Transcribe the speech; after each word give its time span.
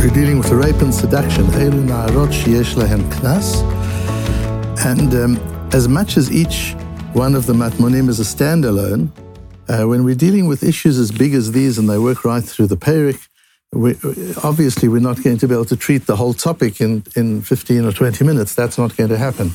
We're 0.00 0.10
dealing 0.10 0.38
with 0.38 0.50
rape 0.50 0.80
and 0.82 0.94
seduction. 0.94 1.46
And 4.84 5.14
um, 5.14 5.36
as 5.72 5.88
much 5.88 6.16
as 6.16 6.30
each 6.30 6.74
one 7.12 7.34
of 7.34 7.46
the 7.46 7.52
matmonim 7.52 8.08
is 8.08 8.20
a 8.20 8.24
standalone, 8.24 9.10
uh, 9.68 9.86
when 9.86 10.04
we're 10.04 10.14
dealing 10.14 10.46
with 10.46 10.62
issues 10.62 10.98
as 10.98 11.10
big 11.10 11.34
as 11.34 11.52
these 11.52 11.78
and 11.78 11.88
they 11.88 11.98
work 11.98 12.24
right 12.24 12.42
through 12.42 12.66
the 12.66 12.76
Perik, 12.76 13.28
we, 13.72 13.92
obviously 14.42 14.88
we're 14.88 15.00
not 15.00 15.22
going 15.22 15.38
to 15.38 15.48
be 15.48 15.54
able 15.54 15.64
to 15.64 15.76
treat 15.76 16.06
the 16.06 16.16
whole 16.16 16.34
topic 16.34 16.80
in, 16.80 17.04
in 17.16 17.42
15 17.42 17.84
or 17.86 17.92
20 17.92 18.24
minutes. 18.24 18.54
That's 18.54 18.76
not 18.76 18.96
going 18.96 19.08
to 19.10 19.18
happen. 19.18 19.50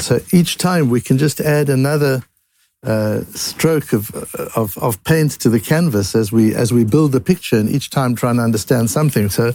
So 0.00 0.20
each 0.32 0.56
time 0.56 0.88
we 0.88 1.00
can 1.00 1.18
just 1.18 1.40
add 1.40 1.68
another 1.68 2.22
uh, 2.82 3.22
stroke 3.34 3.92
of, 3.92 4.10
of, 4.56 4.76
of 4.78 5.02
paint 5.04 5.32
to 5.32 5.50
the 5.50 5.60
canvas 5.60 6.14
as 6.14 6.32
we 6.32 6.54
as 6.54 6.72
we 6.72 6.84
build 6.84 7.12
the 7.12 7.20
picture, 7.20 7.56
and 7.56 7.68
each 7.68 7.90
time 7.90 8.14
trying 8.14 8.36
to 8.36 8.42
understand 8.42 8.90
something. 8.90 9.28
So 9.28 9.52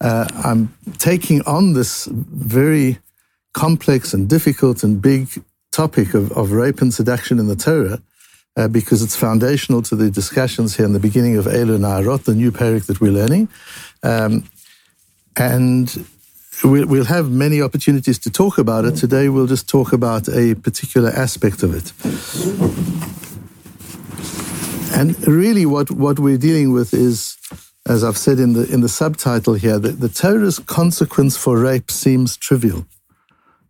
uh, 0.00 0.26
I'm 0.44 0.74
taking 0.98 1.42
on 1.42 1.74
this 1.74 2.06
very 2.06 2.98
complex 3.54 4.12
and 4.12 4.28
difficult 4.28 4.82
and 4.82 5.00
big 5.00 5.28
topic 5.72 6.14
of, 6.14 6.32
of 6.32 6.52
rape 6.52 6.80
and 6.80 6.92
seduction 6.92 7.38
in 7.38 7.46
the 7.46 7.56
Torah. 7.56 8.00
Uh, 8.56 8.66
because 8.66 9.04
it's 9.04 9.14
foundational 9.14 9.82
to 9.82 9.94
the 9.94 10.10
discussions 10.10 10.76
here 10.76 10.84
in 10.84 10.92
the 10.92 10.98
beginning 10.98 11.36
of 11.36 11.44
Elu 11.44 11.78
Na'arot, 11.78 12.24
the 12.24 12.34
new 12.34 12.50
parak 12.50 12.86
that 12.86 13.00
we're 13.00 13.12
learning. 13.12 13.48
Um, 14.02 14.50
and 15.36 16.04
we'll 16.64 17.04
have 17.04 17.30
many 17.30 17.62
opportunities 17.62 18.18
to 18.20 18.30
talk 18.30 18.58
about 18.58 18.84
it. 18.84 18.96
Today, 18.96 19.28
we'll 19.28 19.46
just 19.46 19.68
talk 19.68 19.92
about 19.92 20.28
a 20.28 20.54
particular 20.54 21.10
aspect 21.10 21.62
of 21.62 21.74
it. 21.74 21.92
And 24.98 25.28
really, 25.28 25.66
what, 25.66 25.90
what 25.90 26.18
we're 26.18 26.38
dealing 26.38 26.72
with 26.72 26.92
is, 26.92 27.36
as 27.86 28.02
I've 28.02 28.18
said 28.18 28.38
in 28.38 28.54
the 28.54 28.70
in 28.72 28.80
the 28.80 28.88
subtitle 28.88 29.54
here, 29.54 29.78
that 29.78 30.00
the 30.00 30.08
Torah's 30.08 30.58
consequence 30.58 31.36
for 31.36 31.58
rape 31.58 31.90
seems 31.90 32.36
trivial. 32.36 32.86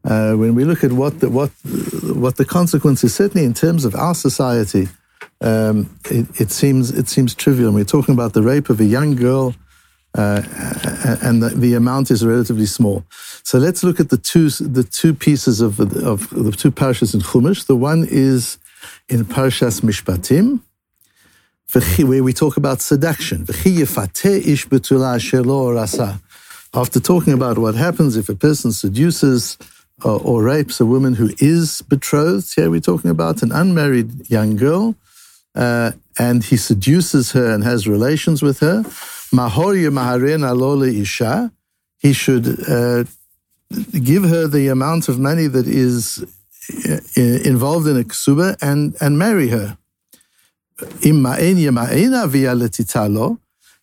Uh, 0.04 0.34
when 0.34 0.54
we 0.54 0.64
look 0.64 0.82
at 0.84 0.92
what 0.92 1.20
the 1.20 1.28
what 1.28 1.50
what 2.02 2.36
the 2.36 2.44
consequence 2.44 3.04
is, 3.04 3.14
certainly 3.14 3.44
in 3.44 3.52
terms 3.52 3.84
of 3.84 3.94
our 3.94 4.14
society, 4.14 4.88
um, 5.40 5.90
it, 6.10 6.40
it, 6.40 6.50
seems 6.50 6.90
it 6.90 7.08
seems 7.08 7.34
trivial. 7.34 7.68
And 7.68 7.74
we're 7.74 7.84
talking 7.84 8.14
about 8.14 8.32
the 8.32 8.42
rape 8.42 8.70
of 8.70 8.80
a 8.80 8.84
young 8.84 9.14
girl 9.14 9.54
uh, 10.18 10.42
and 11.22 11.40
the, 11.40 11.50
the, 11.50 11.74
amount 11.74 12.10
is 12.10 12.26
relatively 12.26 12.66
small. 12.66 13.04
So 13.44 13.58
let's 13.58 13.84
look 13.84 14.00
at 14.00 14.08
the 14.10 14.16
two 14.16 14.50
the 14.50 14.82
two 14.82 15.14
pieces 15.14 15.60
of, 15.60 15.78
of, 15.78 16.28
the 16.30 16.50
two 16.50 16.72
parashas 16.72 17.14
in 17.14 17.20
Chumash. 17.20 17.66
The 17.66 17.76
one 17.76 18.04
is 18.10 18.58
in 19.08 19.24
Parashas 19.24 19.80
Mishpatim, 19.80 20.60
where 22.04 22.24
we 22.24 22.32
talk 22.32 22.56
about 22.56 22.80
seduction. 22.80 23.46
After 26.74 27.00
talking 27.00 27.32
about 27.32 27.58
what 27.58 27.74
happens 27.76 28.16
if 28.16 28.28
a 28.28 28.34
person 28.34 28.72
seduces 28.72 29.56
or, 30.04 30.20
or 30.20 30.42
rapes 30.42 30.80
a 30.80 30.86
woman 30.86 31.14
who 31.14 31.30
is 31.38 31.80
betrothed, 31.82 32.54
here 32.56 32.70
we're 32.70 32.80
talking 32.80 33.10
about 33.10 33.42
an 33.42 33.52
unmarried 33.52 34.28
young 34.28 34.56
girl, 34.56 34.96
uh, 35.54 35.92
and 36.18 36.42
he 36.42 36.56
seduces 36.56 37.30
her 37.32 37.52
and 37.52 37.62
has 37.62 37.86
relations 37.86 38.42
with 38.42 38.58
her. 38.58 38.82
Mahor 39.32 39.74
Maharen 39.90 40.42
Alole 40.42 40.92
Isha, 41.00 41.52
he 41.98 42.12
should 42.12 42.46
uh, 42.68 43.04
give 44.02 44.24
her 44.24 44.46
the 44.46 44.68
amount 44.68 45.08
of 45.08 45.18
money 45.18 45.46
that 45.46 45.66
is 45.66 46.24
uh, 46.86 46.98
involved 47.44 47.86
in 47.86 47.98
a 47.98 48.04
ksuba 48.04 48.56
and, 48.62 48.96
and 49.00 49.18
marry 49.18 49.48
her. 49.48 49.76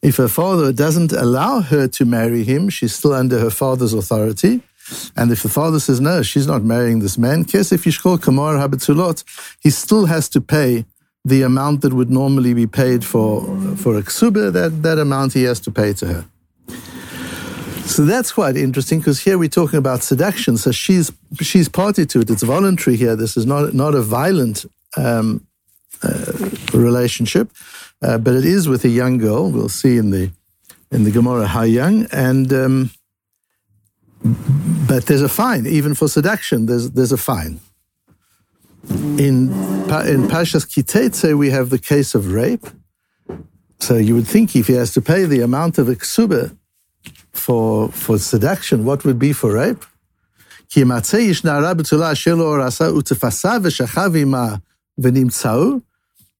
If 0.02 0.18
her 0.18 0.28
father 0.28 0.72
doesn't 0.72 1.12
allow 1.12 1.62
her 1.62 1.88
to 1.88 2.06
marry 2.06 2.44
him, 2.44 2.70
she's 2.70 2.96
still 2.96 3.14
under 3.14 3.40
her 3.40 3.50
father's 3.50 3.94
authority. 3.94 4.62
And 5.16 5.31
if 5.31 5.41
the 5.44 5.50
father 5.50 5.80
says, 5.80 6.00
no, 6.00 6.22
she's 6.22 6.46
not 6.46 6.64
marrying 6.64 7.00
this 7.00 7.18
man, 7.18 7.44
Kesef 7.44 7.86
Yishkol 7.86 8.22
Kamar 8.22 8.53
Habetulot, 8.56 9.24
he 9.59 9.72
still 9.72 10.06
has 10.06 10.30
to 10.30 10.41
pay 10.41 10.86
the 11.25 11.41
amount 11.41 11.81
that 11.81 11.91
would 11.91 12.12
normally 12.12 12.53
be 12.53 12.68
paid 12.68 13.03
for, 13.03 13.41
for 13.75 13.97
a 13.97 14.03
ksuba, 14.03 14.53
that, 14.53 14.84
that 14.84 15.00
amount 15.00 15.34
he 15.34 15.44
has 15.44 15.59
to 15.62 15.72
pay 15.72 15.91
to 15.94 16.06
her. 16.06 16.25
So 17.86 18.06
that's 18.06 18.31
quite 18.31 18.56
interesting 18.56 19.00
because 19.00 19.19
here 19.19 19.38
we're 19.38 19.50
talking 19.50 19.78
about 19.78 20.03
seduction. 20.03 20.58
So 20.58 20.72
she's 20.72 21.12
she's 21.40 21.69
party 21.69 22.06
to 22.08 22.22
it. 22.22 22.30
It's 22.31 22.41
voluntary 22.41 22.96
here. 22.97 23.16
This 23.16 23.38
is 23.38 23.46
not 23.46 23.75
not 23.75 23.94
a 23.94 24.02
violent 24.02 24.66
um, 24.97 25.46
uh, 26.02 26.50
relationship, 26.74 27.52
uh, 28.02 28.18
but 28.18 28.34
it 28.34 28.44
is 28.44 28.68
with 28.68 28.85
a 28.85 28.90
young 28.90 29.19
girl. 29.19 29.52
We'll 29.52 29.69
see 29.69 29.97
in 29.97 30.09
the 30.09 30.31
in 30.91 31.03
the 31.03 31.12
Gemara 31.12 31.46
how 31.46 31.62
young. 31.62 32.08
And 32.12 32.52
um, 32.52 32.91
but 34.88 35.06
there's 35.06 35.22
a 35.22 35.30
fine 35.30 35.68
even 35.68 35.94
for 35.94 36.08
seduction. 36.08 36.66
There's 36.66 36.90
there's 36.90 37.12
a 37.12 37.18
fine. 37.18 37.59
In 38.90 39.50
in 40.13 40.28
Pashas 40.28 40.66
Kitetse, 40.66 41.38
we 41.38 41.50
have 41.50 41.69
the 41.69 41.79
case 41.79 42.16
of 42.16 42.34
rape. 42.34 42.68
So 43.79 43.96
you 43.97 44.16
would 44.16 44.28
think 44.28 44.56
if 44.56 44.68
he 44.68 44.73
has 44.73 44.94
to 44.94 45.01
pay 45.01 45.25
the 45.25 45.41
amount 45.41 45.78
of 45.78 45.88
ksuba 45.88 46.57
for 47.31 47.90
for 47.90 48.18
seduction, 48.18 48.85
what 48.85 49.03
would 49.03 49.19
be 49.19 49.34
for 49.34 49.53
rape? 49.53 49.85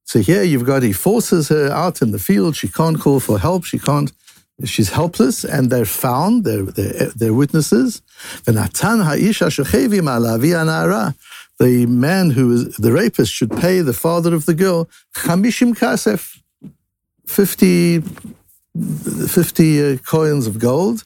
So 0.04 0.20
here 0.20 0.44
you've 0.44 0.66
got 0.66 0.84
he 0.84 0.94
forces 0.94 1.50
her 1.50 1.72
out 1.72 2.02
in 2.02 2.12
the 2.12 2.20
field. 2.20 2.56
She 2.56 2.68
can't 2.68 3.00
call 3.00 3.20
for 3.20 3.40
help. 3.40 3.66
She 3.66 3.80
can't. 3.80 4.12
She's 4.64 4.90
helpless, 4.90 5.44
and 5.44 5.70
they're 5.70 5.86
found. 5.86 6.46
They're 6.46 6.64
they're, 6.64 7.12
they're 7.16 7.34
witnesses 7.34 8.02
the 11.60 11.86
man 11.86 12.32
who 12.32 12.52
is 12.52 12.76
the 12.78 12.92
rapist 12.92 13.32
should 13.32 13.52
pay 13.52 13.82
the 13.82 13.94
father 13.94 14.34
of 14.34 14.46
the 14.46 14.54
girl 14.54 14.90
chamishim 15.16 15.74
kasef, 15.74 16.42
50, 17.26 18.02
50 19.28 19.84
uh, 19.84 19.98
coins 19.98 20.48
of 20.48 20.60
gold. 20.60 21.04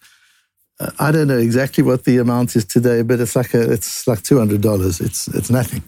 Uh, 0.79 0.91
I 0.99 1.11
don't 1.11 1.27
know 1.27 1.37
exactly 1.37 1.83
what 1.83 2.05
the 2.05 2.17
amount 2.17 2.55
is 2.55 2.65
today, 2.65 3.01
but 3.03 3.19
it's 3.19 3.35
like 3.35 3.53
a, 3.53 3.71
it's 3.71 4.07
like 4.07 4.23
two 4.23 4.37
hundred 4.37 4.61
dollars. 4.61 4.99
It's 4.99 5.27
it's 5.27 5.49
nothing. 5.49 5.83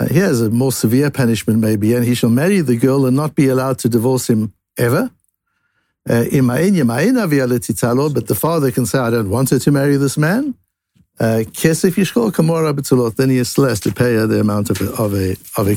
Uh, 0.00 0.06
here's 0.06 0.40
a 0.40 0.50
more 0.50 0.72
severe 0.72 1.10
punishment, 1.10 1.60
maybe, 1.60 1.94
and 1.94 2.04
he 2.04 2.14
shall 2.14 2.30
marry 2.30 2.60
the 2.60 2.76
girl 2.76 3.06
and 3.06 3.16
not 3.16 3.34
be 3.34 3.48
allowed 3.48 3.78
to 3.78 3.88
divorce 3.88 4.28
him 4.28 4.52
ever. 4.78 5.10
Uh, 6.08 6.24
but 6.24 6.32
the 8.26 8.38
father 8.38 8.70
can 8.72 8.86
say, 8.86 8.98
I 8.98 9.10
don't 9.10 9.30
want 9.30 9.50
her 9.50 9.60
to 9.60 9.70
marry 9.70 9.96
this 9.96 10.18
man. 10.18 10.56
Uh, 11.20 11.44
Kesef 11.46 11.94
Yishkol 11.94 13.16
then 13.16 13.30
he 13.30 13.44
still 13.44 13.68
has 13.68 13.78
to 13.80 13.92
pay 13.92 14.14
her 14.14 14.26
the 14.26 14.40
amount 14.40 14.70
of 14.70 14.80
a, 14.80 14.90
of 14.94 15.14
a, 15.14 15.36
of 15.56 15.68
a. 15.68 15.76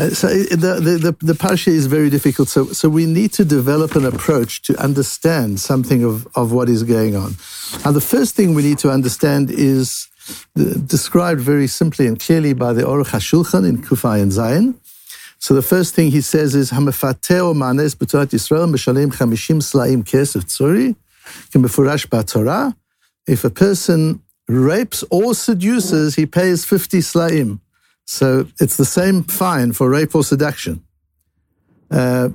Uh, 0.00 0.08
so 0.08 0.28
the, 0.28 0.80
the, 0.80 0.98
the, 0.98 1.26
the 1.26 1.34
parsha 1.34 1.68
is 1.68 1.86
very 1.86 2.08
difficult. 2.08 2.48
So, 2.48 2.66
so 2.66 2.88
we 2.88 3.04
need 3.04 3.32
to 3.34 3.44
develop 3.44 3.96
an 3.96 4.06
approach 4.06 4.62
to 4.62 4.74
understand 4.82 5.60
something 5.60 6.02
of, 6.02 6.26
of 6.34 6.52
what 6.52 6.70
is 6.70 6.84
going 6.84 7.14
on. 7.14 7.36
And 7.84 7.94
the 7.94 8.00
first 8.00 8.34
thing 8.34 8.54
we 8.54 8.62
need 8.62 8.78
to 8.78 8.90
understand 8.90 9.50
is 9.50 10.08
described 10.54 11.40
very 11.40 11.66
simply 11.66 12.06
and 12.06 12.18
clearly 12.18 12.54
by 12.54 12.72
the 12.72 12.82
Aruch 12.82 13.10
HaShulchan 13.10 13.68
in 13.68 13.78
Kuf 13.78 14.02
Ayin 14.02 14.32
Zayin. 14.32 14.74
So 15.40 15.54
the 15.54 15.62
first 15.62 15.94
thing 15.94 16.10
he 16.10 16.20
says 16.20 16.54
is, 16.54 16.70
Hamafateo 16.70 17.56
manes 17.56 17.94
b'torat 17.94 18.26
Yisrael 18.26 18.70
mishalem 18.70 19.10
chamishim 19.10 19.62
slaim 19.62 20.04
kesef 20.04 20.44
tzuri, 20.44 20.94
k'mefurash 21.50 22.06
b'torah. 22.08 22.76
If 23.26 23.44
a 23.44 23.50
person 23.50 24.22
rapes 24.48 25.02
or 25.10 25.34
seduces, 25.34 26.14
he 26.14 26.26
pays 26.26 26.66
50 26.66 26.98
slaim. 27.00 27.60
So 28.04 28.48
it's 28.60 28.76
the 28.76 28.84
same 28.84 29.22
fine 29.22 29.72
for 29.72 29.88
rape 29.88 30.14
or 30.14 30.24
seduction. 30.24 30.84
Uh, 31.90 32.28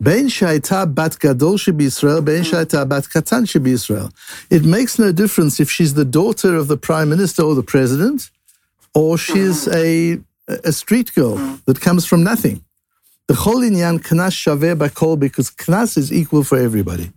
Ben 0.00 0.26
shaita 0.28 0.94
bat 0.94 1.18
gadol 1.18 1.54
Israel, 1.54 2.22
ben 2.22 2.42
shaita 2.42 2.88
bat 2.88 3.04
katan 3.04 3.66
Israel. 3.66 4.10
It 4.50 4.64
makes 4.64 4.98
no 4.98 5.12
difference 5.12 5.58
if 5.58 5.70
she's 5.70 5.94
the 5.94 6.04
daughter 6.04 6.54
of 6.54 6.68
the 6.68 6.76
prime 6.76 7.08
minister 7.08 7.42
or 7.42 7.54
the 7.54 7.62
president, 7.62 8.30
or 8.94 9.18
she's 9.18 9.68
a 9.68 10.20
a 10.48 10.72
street 10.72 11.12
girl 11.14 11.36
that 11.66 11.80
comes 11.80 12.06
from 12.06 12.22
nothing. 12.22 12.64
The 13.28 13.34
whole 13.34 13.60
inyan 13.60 13.98
knas 13.98 14.32
shaveh 14.32 14.76
bakol 14.76 15.18
because 15.18 15.50
knas 15.50 15.98
is 15.98 16.12
equal 16.12 16.44
for 16.44 16.58
everybody. 16.58 17.10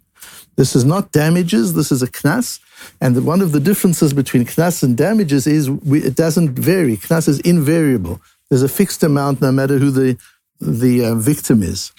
This 0.56 0.76
is 0.76 0.84
not 0.84 1.12
damages, 1.12 1.74
this 1.74 1.92
is 1.92 2.02
a 2.02 2.08
knas. 2.08 2.60
And 3.00 3.26
one 3.26 3.42
of 3.42 3.52
the 3.52 3.60
differences 3.60 4.14
between 4.14 4.46
knas 4.46 4.84
and 4.84 4.98
damages 4.98 5.46
is 5.46 5.70
we, 5.70 6.02
it 6.02 6.16
doesn't 6.16 6.58
vary. 6.58 6.98
Knas 6.98 7.28
is 7.28 7.40
invariable. 7.42 8.20
There's 8.50 8.64
a 8.64 8.70
fixed 8.70 9.04
amount 9.04 9.42
no 9.42 9.52
matter 9.52 9.78
who 9.78 9.92
the, 9.92 10.18
the 10.60 11.06
uh, 11.06 11.16
victim 11.16 11.62
is. 11.62 11.92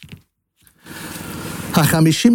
This 1.73 2.27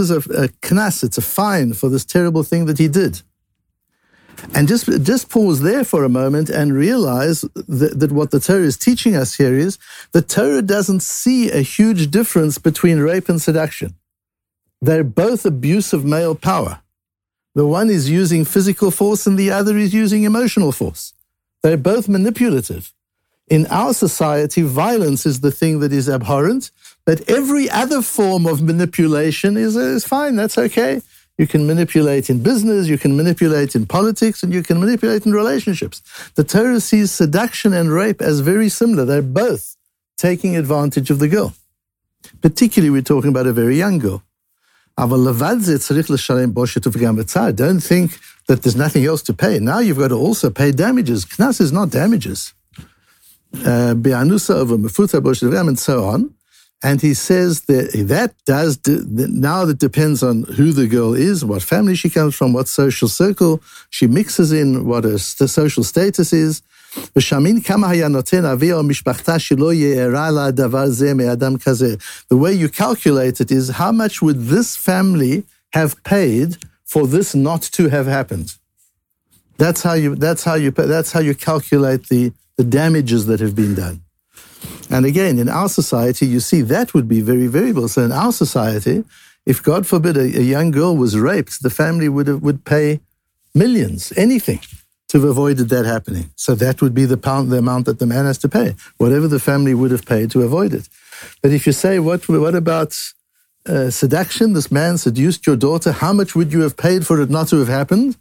is 0.00 0.10
a, 0.10 0.16
a 0.16 0.48
knas, 0.64 1.04
it's 1.04 1.18
a 1.18 1.22
fine 1.22 1.74
for 1.74 1.90
this 1.90 2.06
terrible 2.06 2.42
thing 2.42 2.64
that 2.64 2.78
he 2.78 2.88
did. 2.88 3.20
And 4.54 4.68
just, 4.68 4.86
just 5.02 5.28
pause 5.28 5.60
there 5.60 5.84
for 5.84 6.04
a 6.04 6.08
moment 6.08 6.48
and 6.50 6.74
realize 6.74 7.40
that, 7.40 7.98
that 7.98 8.12
what 8.12 8.30
the 8.30 8.40
Torah 8.40 8.62
is 8.62 8.76
teaching 8.76 9.16
us 9.16 9.34
here 9.36 9.54
is 9.54 9.78
the 10.12 10.22
Torah 10.22 10.62
doesn't 10.62 11.02
see 11.02 11.50
a 11.50 11.60
huge 11.60 12.10
difference 12.10 12.58
between 12.58 12.98
rape 12.98 13.28
and 13.28 13.40
seduction. 13.40 13.94
They're 14.80 15.04
both 15.04 15.44
abuse 15.44 15.92
of 15.92 16.04
male 16.04 16.34
power. 16.34 16.80
The 17.54 17.66
one 17.66 17.88
is 17.88 18.10
using 18.10 18.44
physical 18.44 18.90
force 18.90 19.26
and 19.26 19.38
the 19.38 19.50
other 19.50 19.76
is 19.78 19.94
using 19.94 20.24
emotional 20.24 20.72
force. 20.72 21.14
They're 21.62 21.78
both 21.78 22.08
manipulative. 22.08 22.92
In 23.48 23.66
our 23.66 23.94
society, 23.94 24.62
violence 24.62 25.24
is 25.24 25.40
the 25.40 25.52
thing 25.52 25.80
that 25.80 25.92
is 25.92 26.08
abhorrent, 26.08 26.70
but 27.04 27.28
every 27.30 27.70
other 27.70 28.02
form 28.02 28.44
of 28.44 28.60
manipulation 28.60 29.56
is, 29.56 29.76
is 29.76 30.04
fine. 30.04 30.36
That's 30.36 30.58
okay. 30.58 31.00
You 31.38 31.46
can 31.46 31.66
manipulate 31.66 32.30
in 32.30 32.42
business, 32.42 32.88
you 32.88 32.96
can 32.96 33.16
manipulate 33.16 33.74
in 33.74 33.86
politics, 33.86 34.42
and 34.42 34.52
you 34.54 34.62
can 34.62 34.80
manipulate 34.80 35.26
in 35.26 35.32
relationships. 35.32 36.02
The 36.34 36.44
Torah 36.44 36.80
sees 36.80 37.10
seduction 37.10 37.74
and 37.74 37.90
rape 37.92 38.22
as 38.22 38.40
very 38.40 38.68
similar. 38.70 39.04
They're 39.04 39.22
both 39.22 39.76
taking 40.16 40.56
advantage 40.56 41.10
of 41.10 41.18
the 41.18 41.28
girl. 41.28 41.54
Particularly, 42.40 42.90
we're 42.90 43.02
talking 43.02 43.30
about 43.30 43.46
a 43.46 43.52
very 43.52 43.76
young 43.76 43.98
girl. 43.98 44.22
Don't 47.56 47.80
think 47.80 48.18
that 48.48 48.62
there's 48.62 48.76
nothing 48.76 49.04
else 49.04 49.22
to 49.22 49.34
pay. 49.34 49.58
Now 49.58 49.80
you've 49.80 49.98
got 49.98 50.08
to 50.08 50.14
also 50.14 50.48
pay 50.48 50.72
damages. 50.72 51.26
Knas 51.26 51.60
is 51.60 51.70
not 51.70 51.90
damages. 51.90 52.54
Uh, 53.64 53.94
and 55.68 55.78
so 55.78 56.04
on. 56.04 56.34
And 56.86 57.00
he 57.02 57.14
says 57.14 57.62
that 57.62 57.90
that 58.14 58.32
does, 58.44 58.78
now 58.86 59.64
that 59.64 59.78
depends 59.80 60.22
on 60.22 60.44
who 60.44 60.70
the 60.70 60.86
girl 60.86 61.14
is, 61.14 61.44
what 61.44 61.64
family 61.64 61.96
she 61.96 62.08
comes 62.08 62.36
from, 62.36 62.52
what 62.52 62.68
social 62.68 63.08
circle 63.08 63.60
she 63.90 64.06
mixes 64.06 64.52
in, 64.52 64.86
what 64.86 65.02
her 65.02 65.18
social 65.18 65.82
status 65.82 66.32
is. 66.32 66.62
The 67.12 67.20
way 72.44 72.52
you 72.52 72.68
calculate 72.68 73.40
it 73.40 73.50
is 73.50 73.68
how 73.82 73.90
much 73.90 74.22
would 74.22 74.40
this 74.54 74.76
family 74.76 75.42
have 75.72 76.00
paid 76.04 76.56
for 76.84 77.08
this 77.08 77.34
not 77.34 77.62
to 77.62 77.88
have 77.88 78.06
happened? 78.06 78.54
That's 79.58 79.82
how 79.82 79.94
you, 79.94 80.14
that's 80.14 80.44
how 80.44 80.54
you, 80.54 80.70
that's 80.70 81.10
how 81.10 81.20
you 81.20 81.34
calculate 81.34 82.06
the, 82.10 82.32
the 82.56 82.62
damages 82.62 83.26
that 83.26 83.40
have 83.40 83.56
been 83.56 83.74
done. 83.74 84.05
And 84.90 85.04
again, 85.04 85.38
in 85.38 85.48
our 85.48 85.68
society, 85.68 86.26
you 86.26 86.40
see 86.40 86.62
that 86.62 86.94
would 86.94 87.08
be 87.08 87.20
very 87.20 87.46
variable. 87.46 87.88
So 87.88 88.02
in 88.02 88.12
our 88.12 88.32
society, 88.32 89.04
if 89.44 89.62
God 89.62 89.86
forbid 89.86 90.16
a, 90.16 90.22
a 90.22 90.42
young 90.42 90.70
girl 90.70 90.96
was 90.96 91.18
raped, 91.18 91.62
the 91.62 91.70
family 91.70 92.08
would 92.08 92.26
have, 92.26 92.42
would 92.42 92.64
pay 92.64 93.00
millions, 93.54 94.12
anything, 94.16 94.60
to 95.08 95.20
have 95.20 95.28
avoided 95.28 95.68
that 95.70 95.86
happening. 95.86 96.30
So 96.36 96.54
that 96.56 96.82
would 96.82 96.94
be 96.94 97.04
the 97.04 97.16
pound, 97.16 97.50
the 97.50 97.58
amount 97.58 97.86
that 97.86 97.98
the 97.98 98.06
man 98.06 98.26
has 98.26 98.38
to 98.38 98.48
pay, 98.48 98.74
whatever 98.96 99.28
the 99.28 99.38
family 99.40 99.74
would 99.74 99.90
have 99.90 100.04
paid 100.04 100.30
to 100.32 100.42
avoid 100.42 100.72
it. 100.74 100.88
But 101.42 101.52
if 101.52 101.66
you 101.66 101.72
say, 101.72 101.98
what, 101.98 102.28
what 102.28 102.54
about 102.54 102.96
uh, 103.66 103.90
seduction? 103.90 104.52
This 104.52 104.70
man 104.70 104.98
seduced 104.98 105.46
your 105.46 105.56
daughter. 105.56 105.92
How 105.92 106.12
much 106.12 106.34
would 106.34 106.52
you 106.52 106.62
have 106.62 106.76
paid 106.76 107.06
for 107.06 107.20
it 107.20 107.30
not 107.30 107.48
to 107.48 107.58
have 107.58 107.68
happened? 107.68 108.16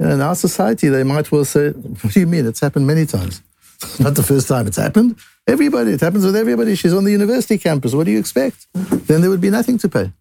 in 0.00 0.20
our 0.20 0.36
society, 0.36 0.88
they 0.88 1.02
might 1.02 1.32
well 1.32 1.44
say, 1.44 1.70
what 1.70 2.12
do 2.12 2.20
you 2.20 2.26
mean? 2.26 2.46
It's 2.46 2.60
happened 2.60 2.86
many 2.86 3.04
times. 3.04 3.42
not 4.00 4.14
the 4.14 4.22
first 4.22 4.48
time 4.48 4.66
it's 4.66 4.76
happened. 4.76 5.16
Everybody, 5.46 5.92
it 5.92 6.00
happens 6.00 6.24
with 6.24 6.36
everybody. 6.36 6.74
She's 6.74 6.92
on 6.92 7.04
the 7.04 7.12
university 7.12 7.58
campus. 7.58 7.94
What 7.94 8.04
do 8.04 8.10
you 8.10 8.18
expect? 8.18 8.66
Then 8.72 9.20
there 9.20 9.30
would 9.30 9.40
be 9.40 9.50
nothing 9.50 9.78
to 9.78 9.88
pay. 9.88 10.12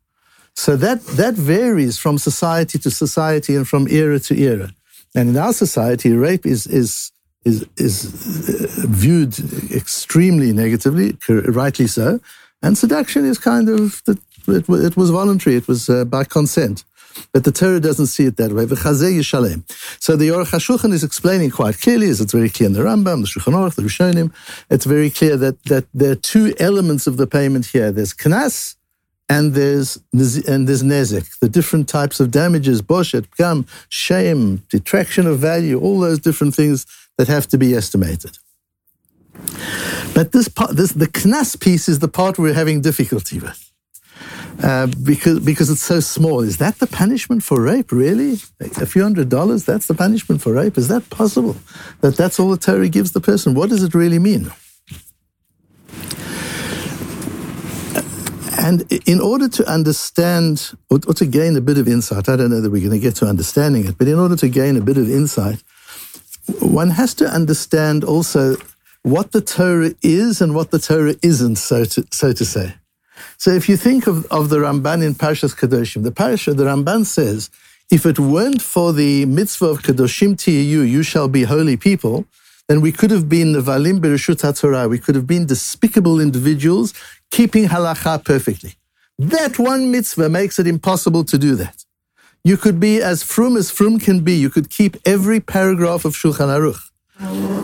So 0.56 0.75
that, 0.77 1.01
that 1.21 1.36
varies 1.36 1.98
from 1.98 2.18
society 2.18 2.80
to 2.80 2.89
society 2.89 3.56
and 3.56 3.68
from 3.68 3.88
era 3.89 4.19
to 4.21 4.39
era. 4.39 4.71
And 5.15 5.30
in 5.30 5.38
our 5.38 5.54
society, 5.54 6.12
rape 6.13 6.45
is, 6.45 6.65
is, 6.68 7.12
is, 7.45 7.65
is 7.77 8.06
uh, 8.50 8.88
viewed 8.88 9.38
extremely 9.71 10.53
negatively, 10.53 11.18
rightly 11.30 11.88
so. 11.88 12.19
And 12.62 12.77
seduction 12.77 13.25
is 13.25 13.38
kind 13.38 13.69
of, 13.69 14.01
it, 14.07 14.69
it 14.69 14.98
was 14.98 15.10
voluntary, 15.10 15.56
it 15.56 15.68
was 15.68 15.89
uh, 15.89 16.06
by 16.06 16.24
consent. 16.24 16.83
But 17.31 17.44
the 17.44 17.51
Torah 17.51 17.80
doesn't 17.80 18.07
see 18.07 18.25
it 18.25 18.38
that 18.38 18.51
way. 18.51 18.65
So 18.65 20.15
the 20.15 20.30
Aruch 20.30 20.51
HaShulchan 20.51 20.94
is 20.94 21.04
explaining 21.04 21.51
quite 21.51 21.80
clearly, 21.80 22.09
as 22.09 22.21
it's 22.21 22.33
very 22.33 22.50
clear 22.50 22.68
in 22.68 22.74
the 22.74 22.81
Rambam, 22.81 23.21
the 23.21 23.39
Shulchan 23.39 23.54
Aruch, 23.54 23.75
the 23.75 23.81
Rishonim, 23.81 24.31
it's 24.69 24.86
very 24.86 25.09
clear 25.09 25.38
that, 25.38 25.62
that 25.63 25.86
there 25.94 26.12
are 26.12 26.15
two 26.15 26.54
elements 26.59 27.07
of 27.07 27.18
the 27.18 27.27
payment 27.27 27.68
here. 27.68 27.92
There's 27.92 28.13
knas 28.13 28.75
and 29.30 29.54
there's 29.54 29.98
and 30.13 30.68
there's 30.68 30.83
nezek, 30.83 31.39
the 31.39 31.50
different 31.50 31.89
types 31.89 32.19
of 32.19 32.31
damages, 32.31 32.81
boshet, 32.81 33.27
pgam, 33.27 33.68
shame, 33.89 34.63
detraction 34.69 35.27
of 35.27 35.39
value, 35.39 35.80
all 35.80 36.00
those 36.00 36.19
different 36.19 36.56
things 36.56 36.86
that 37.18 37.27
have 37.27 37.48
to 37.48 37.57
be 37.57 37.74
estimated. 37.74 38.38
But 40.13 40.31
this 40.31 40.48
part, 40.48 40.75
this, 40.75 40.94
the 40.94 41.07
knas 41.07 41.60
piece 41.60 41.89
is 41.89 42.00
the 42.00 42.07
part 42.07 42.39
we're 42.39 42.53
having 42.53 42.81
difficulty 42.81 43.39
with. 43.39 43.67
Uh, 44.62 44.88
because 45.04 45.39
because 45.39 45.69
it's 45.69 45.83
so 45.83 46.00
small. 46.00 46.42
Is 46.42 46.57
that 46.57 46.80
the 46.80 46.88
punishment 46.88 47.44
for 47.44 47.62
rape? 47.62 47.92
Really, 47.92 48.33
a 48.59 48.86
few 48.88 49.04
hundred 49.04 49.30
dollars? 49.30 49.65
That's 49.65 49.86
the 49.86 49.94
punishment 49.94 50.42
for 50.42 50.54
rape? 50.54 50.77
Is 50.77 50.88
that 50.88 51.09
possible? 51.12 51.56
That 52.01 52.15
that's 52.15 52.39
all 52.39 52.50
the 52.50 52.57
Torah 52.57 52.89
gives 52.89 53.12
the 53.12 53.21
person? 53.21 53.54
What 53.54 53.69
does 53.69 53.83
it 53.83 53.94
really 53.94 54.19
mean? 54.19 54.51
And 58.57 58.92
in 59.06 59.21
order 59.21 59.48
to 59.48 59.69
understand 59.69 60.74
or, 60.89 61.00
or 61.07 61.13
to 61.13 61.25
gain 61.25 61.56
a 61.56 61.62
bit 61.62 61.77
of 61.77 61.88
insight, 61.88 62.27
I 62.27 62.36
don't 62.36 62.50
know 62.50 62.60
that 62.60 62.71
we're 62.71 62.81
going 62.81 63.00
to 63.00 63.00
get 63.00 63.15
to 63.18 63.25
understanding 63.25 63.88
it, 63.88 63.98
but 63.98 64.07
in 64.07 64.19
order 64.19 64.36
to 64.36 64.50
gain 64.50 64.75
a 64.75 64.81
bit 64.81 64.98
of 64.98 65.10
insight, 65.10 65.63
one 66.60 66.89
has 66.89 67.13
to 67.15 67.25
understand 67.25 68.03
also 68.03 68.56
what 69.03 69.31
the 69.31 69.42
Torah 69.42 69.92
is 70.01 70.42
and 70.42 70.56
what 70.56 70.71
the 70.71 70.80
Torah 70.80 71.15
isn't, 71.21 71.57
so 71.57 71.86
to, 71.86 72.06
so 72.12 72.33
to 72.33 72.44
say. 72.44 72.74
So 73.38 73.52
if 73.52 73.69
you 73.69 73.78
think 73.78 74.08
of, 74.08 74.25
of 74.28 74.50
the 74.50 74.58
Ramban 74.58 75.06
in 75.06 75.14
Parshas 75.14 75.56
Kedoshim, 75.56 76.04
the 76.04 76.12
Parsha, 76.12 76.56
the 76.56 76.66
Ramban 76.66 77.06
says, 77.06 77.50
if 77.90 78.06
it 78.06 78.19
weren't 78.19 78.62
for 78.62 78.92
the 78.92 79.25
mitzvah 79.25 79.68
of 79.68 79.81
Kedoshim 79.81 80.36
Tiyu, 80.36 80.90
you 80.90 81.04
shall 81.04 81.28
be 81.28 81.44
holy 81.44 81.78
people, 81.78 82.25
then 82.68 82.81
we 82.81 82.92
could 82.92 83.12
have 83.12 83.30
been 83.30 83.54
Nevalim 83.54 84.00
Bereshut 84.01 84.41
HaTorah. 84.41 84.89
We 84.89 85.00
could 85.00 85.15
have 85.15 85.25
been 85.25 85.46
despicable 85.46 86.20
individuals 86.20 86.94
keeping 87.32 87.65
halacha 87.70 88.24
perfectly. 88.24 88.74
That 89.18 89.58
one 89.58 89.89
mitzvah 89.89 90.30
makes 90.30 90.60
it 90.60 90.68
impossible 90.68 91.24
to 91.25 91.38
do 91.38 91.56
that. 91.56 91.86
You 92.44 92.58
could 92.58 92.80
be 92.80 93.01
as 93.01 93.24
frum 93.24 93.56
as 93.56 93.72
frum 93.72 94.00
can 94.00 94.20
be. 94.20 94.34
You 94.34 94.50
could 94.50 94.70
keep 94.70 94.98
every 95.06 95.39
paragraph 95.39 96.03
of 96.06 96.13
Shulchan 96.13 96.50
Aruch. 96.58 96.84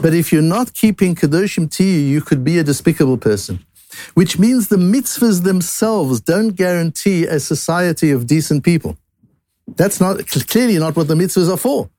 But 0.02 0.14
if 0.14 0.32
you're 0.32 0.42
not 0.42 0.74
keeping 0.74 1.16
Kedoshim 1.16 1.70
Tiyu, 1.70 2.08
you 2.08 2.22
could 2.22 2.44
be 2.44 2.58
a 2.58 2.64
despicable 2.64 3.18
person 3.18 3.66
which 4.14 4.38
means 4.40 4.68
the 4.68 4.78
mitzvahs 4.78 5.44
themselves 5.44 6.22
don't 6.22 6.50
guarantee 6.50 7.26
a 7.26 7.40
society 7.40 8.12
of 8.12 8.28
decent 8.28 8.64
people. 8.64 8.98
That's 9.68 10.00
not 10.00 10.28
clearly 10.28 10.78
not 10.78 10.96
what 10.96 11.08
the 11.08 11.16
mitzvahs 11.16 11.52
are 11.52 11.58
for, 11.58 11.90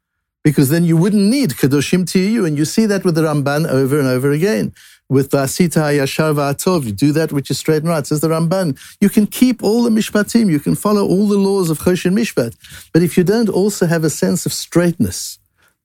because 0.42 0.68
then 0.68 0.84
you 0.84 0.96
wouldn't 0.96 1.22
need 1.22 1.50
kadoshim 1.50 2.12
you, 2.14 2.44
and 2.44 2.58
you 2.58 2.64
see 2.64 2.86
that 2.86 3.04
with 3.04 3.14
the 3.14 3.22
Ramban 3.22 3.66
over 3.68 3.98
and 3.98 4.08
over 4.08 4.30
again. 4.30 4.74
With 5.08 5.30
Vasita 5.30 5.92
Yashar 5.98 6.34
Va'atov, 6.34 6.84
you 6.84 6.92
do 6.92 7.12
that 7.12 7.30
which 7.30 7.50
is 7.50 7.58
straight 7.58 7.82
and 7.82 7.88
right. 7.88 8.06
Says 8.06 8.20
the 8.20 8.28
Ramban, 8.28 8.78
you 9.00 9.10
can 9.10 9.26
keep 9.26 9.62
all 9.62 9.82
the 9.82 9.90
mishpatim, 9.90 10.50
you 10.50 10.60
can 10.60 10.74
follow 10.74 11.06
all 11.06 11.28
the 11.28 11.36
laws 11.36 11.68
of 11.68 11.78
Choshen 11.80 12.14
Mishpat, 12.14 12.56
but 12.92 13.02
if 13.02 13.18
you 13.18 13.24
don't 13.24 13.48
also 13.50 13.86
have 13.86 14.02
a 14.02 14.10
sense 14.10 14.46
of 14.46 14.52
straightness, 14.52 15.38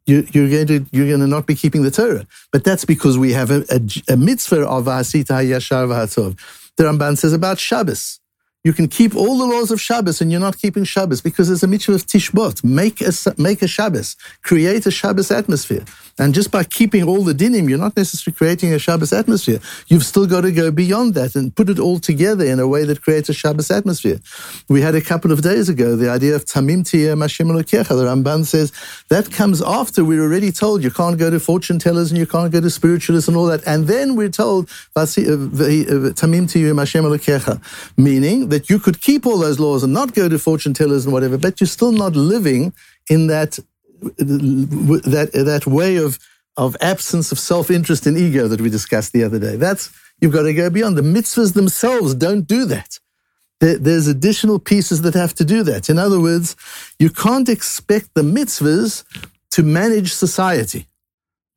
you, 0.10 0.46
are 0.46 0.50
going 0.50 0.68
to 0.68 0.86
you're 0.92 1.08
going 1.08 1.20
to 1.20 1.28
not 1.28 1.46
be 1.46 1.56
keeping 1.56 1.84
the 1.84 1.92
Torah. 1.92 2.26
But 2.52 2.64
that's 2.64 2.86
because 2.86 3.18
we 3.18 3.34
have 3.34 3.52
a, 3.52 3.64
a, 3.70 4.14
a 4.14 4.18
mitzvah 4.18 4.68
of 4.68 4.86
V'asita 4.86 5.46
Yashar 5.46 5.88
V'hatov. 5.88 6.38
The 6.78 6.84
Ramban 6.86 7.18
says 7.18 7.34
about 7.34 7.60
Shabbos. 7.60 8.20
You 8.64 8.74
can 8.74 8.88
keep 8.88 9.16
all 9.16 9.38
the 9.38 9.46
laws 9.46 9.72
of 9.72 9.80
Shabbos 9.80 10.20
and 10.20 10.32
you're 10.32 10.42
not 10.42 10.58
keeping 10.58 10.84
Shabbos 10.84 11.22
because 11.22 11.48
there's 11.48 11.64
a 11.64 11.68
mitzvah 11.68 11.94
of 11.94 12.06
Tishbot. 12.06 12.62
Make 12.64 13.00
a, 13.02 13.14
make 13.42 13.62
a 13.62 13.68
Shabbos. 13.68 14.18
Create 14.44 14.86
a 14.86 14.92
Shabbos 14.92 15.32
atmosphere. 15.32 15.86
And 16.20 16.34
just 16.34 16.52
by 16.52 16.66
keeping 16.66 17.04
all 17.04 17.24
the 17.24 17.34
dinim, 17.34 17.70
you're 17.70 17.78
not 17.78 17.96
necessarily 17.96 18.36
creating 18.36 18.74
a 18.74 18.80
Shabbos 18.80 19.14
atmosphere. 19.14 19.60
You've 19.88 20.04
still 20.04 20.28
got 20.28 20.42
to 20.42 20.52
go 20.52 20.70
beyond 20.70 21.14
that 21.14 21.34
and 21.36 21.56
put 21.56 21.70
it 21.70 21.80
all 21.80 21.98
together 21.98 22.46
in 22.46 22.60
a 22.60 22.68
way 22.68 22.84
that 22.84 23.02
creates 23.02 23.30
a 23.30 23.34
Shabbos 23.34 23.72
atmosphere. 23.72 24.20
We 24.68 24.82
had 24.82 24.96
a 24.96 25.02
couple 25.02 25.32
of 25.32 25.42
days 25.42 25.70
ago 25.70 25.96
the 25.96 26.10
idea 26.10 26.36
of 26.36 26.44
Tamim 26.46 26.84
Tiyeh 26.84 27.16
Mashim 27.18 27.48
The 27.48 28.04
Ramban 28.04 28.46
says 28.46 28.74
that 29.08 29.32
comes 29.32 29.62
after 29.62 30.04
we're 30.04 30.22
already 30.22 30.52
told 30.52 30.84
you 30.84 30.92
can't 30.92 31.18
go 31.18 31.30
to 31.30 31.40
fortune 31.40 31.80
tellers 31.80 32.12
and 32.12 32.20
you 32.20 32.28
can't 32.28 32.52
go 32.52 32.60
to 32.60 32.70
spiritualists 32.70 33.28
and 33.30 33.38
all 33.38 33.46
that. 33.46 33.66
And 33.66 33.88
then 33.88 34.16
we're 34.16 34.30
told 34.30 34.70
uh, 34.96 35.02
uh, 35.02 35.06
Tamim 35.06 36.46
Tiyeh 36.52 36.74
Mashim 36.74 37.00
meaning 37.98 38.50
that 38.50 38.70
you 38.70 38.80
could 38.80 39.02
keep 39.02 39.26
all 39.26 39.38
those 39.38 39.60
laws 39.60 39.84
and 39.84 39.94
not 39.94 40.14
go 40.14 40.28
to 40.28 40.38
fortune 40.38 40.74
tellers 40.74 41.06
and 41.06 41.14
whatever, 41.14 41.38
but 41.38 41.60
you're 41.62 41.68
still 41.68 41.92
not 41.92 42.16
living 42.16 42.74
in 43.10 43.28
that 43.28 43.58
that 44.02 45.32
that 45.34 45.68
way 45.68 45.98
of 45.98 46.20
of 46.58 46.76
absence 46.82 47.32
of 47.32 47.40
self 47.40 47.72
interest 47.72 48.06
and 48.06 48.18
ego 48.18 48.48
that 48.48 48.62
we 48.62 48.70
discussed 48.70 49.14
the 49.14 49.24
other 49.24 49.40
day. 49.40 49.56
That's 49.56 49.92
you've 50.20 50.34
got 50.34 50.44
to 50.44 50.54
go 50.54 50.70
beyond. 50.70 50.98
The 50.98 51.02
mitzvahs 51.02 51.54
themselves 51.54 52.16
don't 52.16 52.48
do 52.48 52.66
that. 52.66 53.00
There, 53.60 53.78
there's 53.78 54.08
additional 54.08 54.60
pieces 54.60 55.02
that 55.02 55.14
have 55.16 55.34
to 55.36 55.46
do 55.46 55.64
that. 55.64 55.90
In 55.90 56.00
other 56.00 56.20
words, 56.20 56.56
you 56.98 57.10
can't 57.10 57.50
expect 57.50 58.14
the 58.14 58.22
mitzvahs 58.22 59.04
to 59.52 59.64
manage 59.64 60.14
society. 60.14 60.88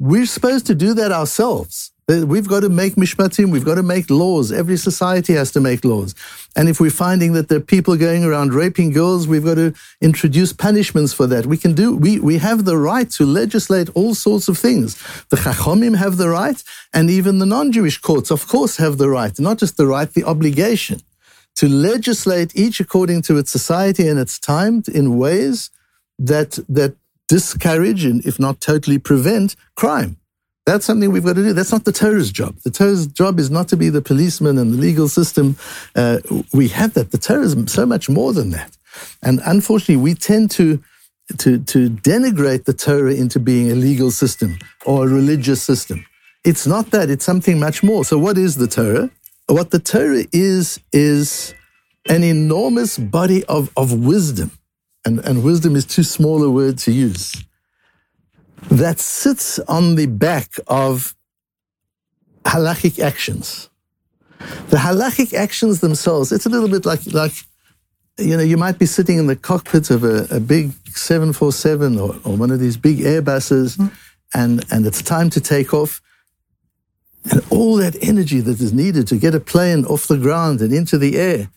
We're 0.01 0.27
supposed 0.27 0.67
to 0.67 0.75
do 0.75 0.95
that 0.95 1.13
ourselves. 1.13 1.92
Uh, 2.09 2.27
we've 2.27 2.49
got 2.49 2.61
to 2.61 2.69
make 2.69 2.97
mishpatim, 2.97 3.53
we've 3.53 3.65
got 3.65 3.77
to 3.77 3.83
make 3.83 4.11
laws. 4.11 4.51
Every 4.51 4.77
society 4.77 5.35
has 5.35 5.53
to 5.53 5.61
make 5.61 5.85
laws. 5.85 6.15
And 6.57 6.69
if 6.69 6.81
we're 6.81 6.91
finding 6.91 7.33
that 7.35 7.49
there 7.49 7.59
are 7.59 7.61
people 7.61 7.97
going 7.97 8.25
around 8.25 8.53
raping 8.53 8.91
girls, 8.91 9.29
we've 9.29 9.45
got 9.45 9.55
to 9.55 9.73
introduce 10.01 10.53
punishments 10.53 11.13
for 11.13 11.29
that. 11.29 11.47
We 11.47 11.57
can 11.57 11.75
do, 11.75 11.97
we, 11.97 12.19
we 12.19 12.39
have 12.39 12.65
the 12.65 12.77
right 12.77 13.09
to 13.13 13.25
legislate 13.25 13.89
all 13.95 14.15
sorts 14.17 14.49
of 14.49 14.59
things. 14.59 14.97
The 15.29 15.37
Chachomim 15.37 15.97
have 15.97 16.17
the 16.17 16.29
right, 16.29 16.63
and 16.93 17.09
even 17.09 17.39
the 17.39 17.47
non-Jewish 17.47 17.99
courts, 17.99 18.31
of 18.31 18.49
course, 18.49 18.79
have 18.79 18.99
the 18.99 19.09
right. 19.09 19.39
Not 19.39 19.59
just 19.59 19.77
the 19.77 19.87
right, 19.87 20.13
the 20.13 20.25
obligation 20.25 21.01
to 21.55 21.69
legislate 21.69 22.57
each 22.57 22.81
according 22.81 23.23
to 23.23 23.37
its 23.37 23.51
society 23.51 24.09
and 24.09 24.19
its 24.19 24.39
time 24.39 24.83
in 24.93 25.19
ways 25.19 25.71
that, 26.19 26.59
that 26.69 26.97
discourage 27.29 28.05
and 28.05 28.25
if 28.27 28.41
not 28.41 28.61
totally 28.61 28.99
prevent 28.99 29.55
crime. 29.77 30.17
That's 30.65 30.85
something 30.85 31.11
we've 31.11 31.25
got 31.25 31.35
to 31.35 31.43
do. 31.43 31.53
That's 31.53 31.73
not 31.73 31.85
the 31.85 31.93
Torah's 31.93 32.31
job. 32.31 32.57
The 32.65 32.71
Torah's 32.71 33.09
job 33.09 33.41
is 33.41 33.51
not 33.51 33.69
to 33.69 33.77
be 33.77 33.89
the 33.89 34.03
policeman 34.03 34.59
and 34.59 34.73
the 34.73 34.79
legal 34.79 35.09
system. 35.09 35.57
Uh, 35.97 36.19
we 36.53 36.69
have 36.69 36.95
that. 36.95 37.11
The 37.11 37.19
Torah 37.19 37.43
is 37.43 37.57
so 37.67 37.85
much 37.85 38.09
more 38.09 38.33
than 38.33 38.51
that. 38.51 38.77
And 39.23 39.41
unfortunately, 39.45 39.97
we 39.97 40.15
tend 40.15 40.53
to, 40.53 40.83
to, 41.39 41.59
to 41.59 41.91
denigrate 41.91 42.65
the 42.65 42.73
Torah 42.73 43.15
into 43.15 43.41
being 43.41 43.73
a 43.73 43.75
legal 43.75 44.13
system 44.13 44.59
or 44.87 45.07
a 45.07 45.09
religious 45.09 45.63
system. 45.63 46.07
It's 46.45 46.67
not 46.67 46.93
that. 46.93 47.11
It's 47.11 47.25
something 47.25 47.59
much 47.59 47.83
more. 47.83 48.05
So 48.05 48.17
what 48.17 48.39
is 48.39 48.57
the 48.57 48.69
Torah? 48.69 49.11
What 49.49 49.73
the 49.73 49.81
Torah 49.81 50.25
is, 50.33 50.79
is 50.93 51.55
an 52.09 52.23
enormous 52.23 52.99
body 52.99 53.45
of, 53.45 53.73
of 53.77 53.93
wisdom. 53.93 54.53
And, 55.05 55.19
and 55.21 55.43
wisdom 55.43 55.75
is 55.75 55.85
too 55.85 56.05
small 56.05 56.45
a 56.45 56.51
word 56.51 56.79
to 56.79 56.93
use 56.93 57.45
that 58.71 58.99
sits 59.01 59.59
on 59.61 59.95
the 59.95 60.07
back 60.07 60.53
of 60.67 61.15
halachic 62.45 62.99
actions. 62.99 63.69
The 64.69 64.77
halachic 64.77 65.35
actions 65.35 65.81
themselves, 65.81 66.33
it's 66.33 66.47
a 66.47 66.49
little 66.49 66.69
bit 66.69 66.85
like, 66.85 67.07
like 67.13 67.33
you 68.19 68.37
know, 68.37 68.43
you 68.43 68.57
might 68.57 68.79
be 68.79 68.87
sitting 68.87 69.19
in 69.19 69.27
the 69.27 69.37
cockpit 69.37 69.91
of 69.91 70.05
a, 70.05 70.27
a 70.31 70.41
big 70.41 70.73
747 70.89 71.99
or, 71.99 72.17
or 72.25 72.37
one 72.37 72.51
of 72.51 72.61
these 72.61 72.77
big 72.77 72.99
Airbuses, 72.99 73.79
mm. 73.79 73.93
and, 74.35 74.65
and 74.71 74.87
it's 74.87 75.03
time 75.03 75.31
to 75.31 75.41
take 75.41 75.73
off. 75.73 76.01
And 77.31 77.43
all 77.51 77.77
that 77.77 77.97
energy 78.03 78.41
that 78.41 78.61
is 78.61 78.73
needed 78.73 79.07
to 79.09 79.17
get 79.17 79.35
a 79.35 79.41
plane 79.41 79.85
off 79.85 80.09
the 80.09 80.19
ground 80.19 80.61
and 80.61 80.73
into 80.73 80.99
the 80.99 81.17
air 81.17 81.49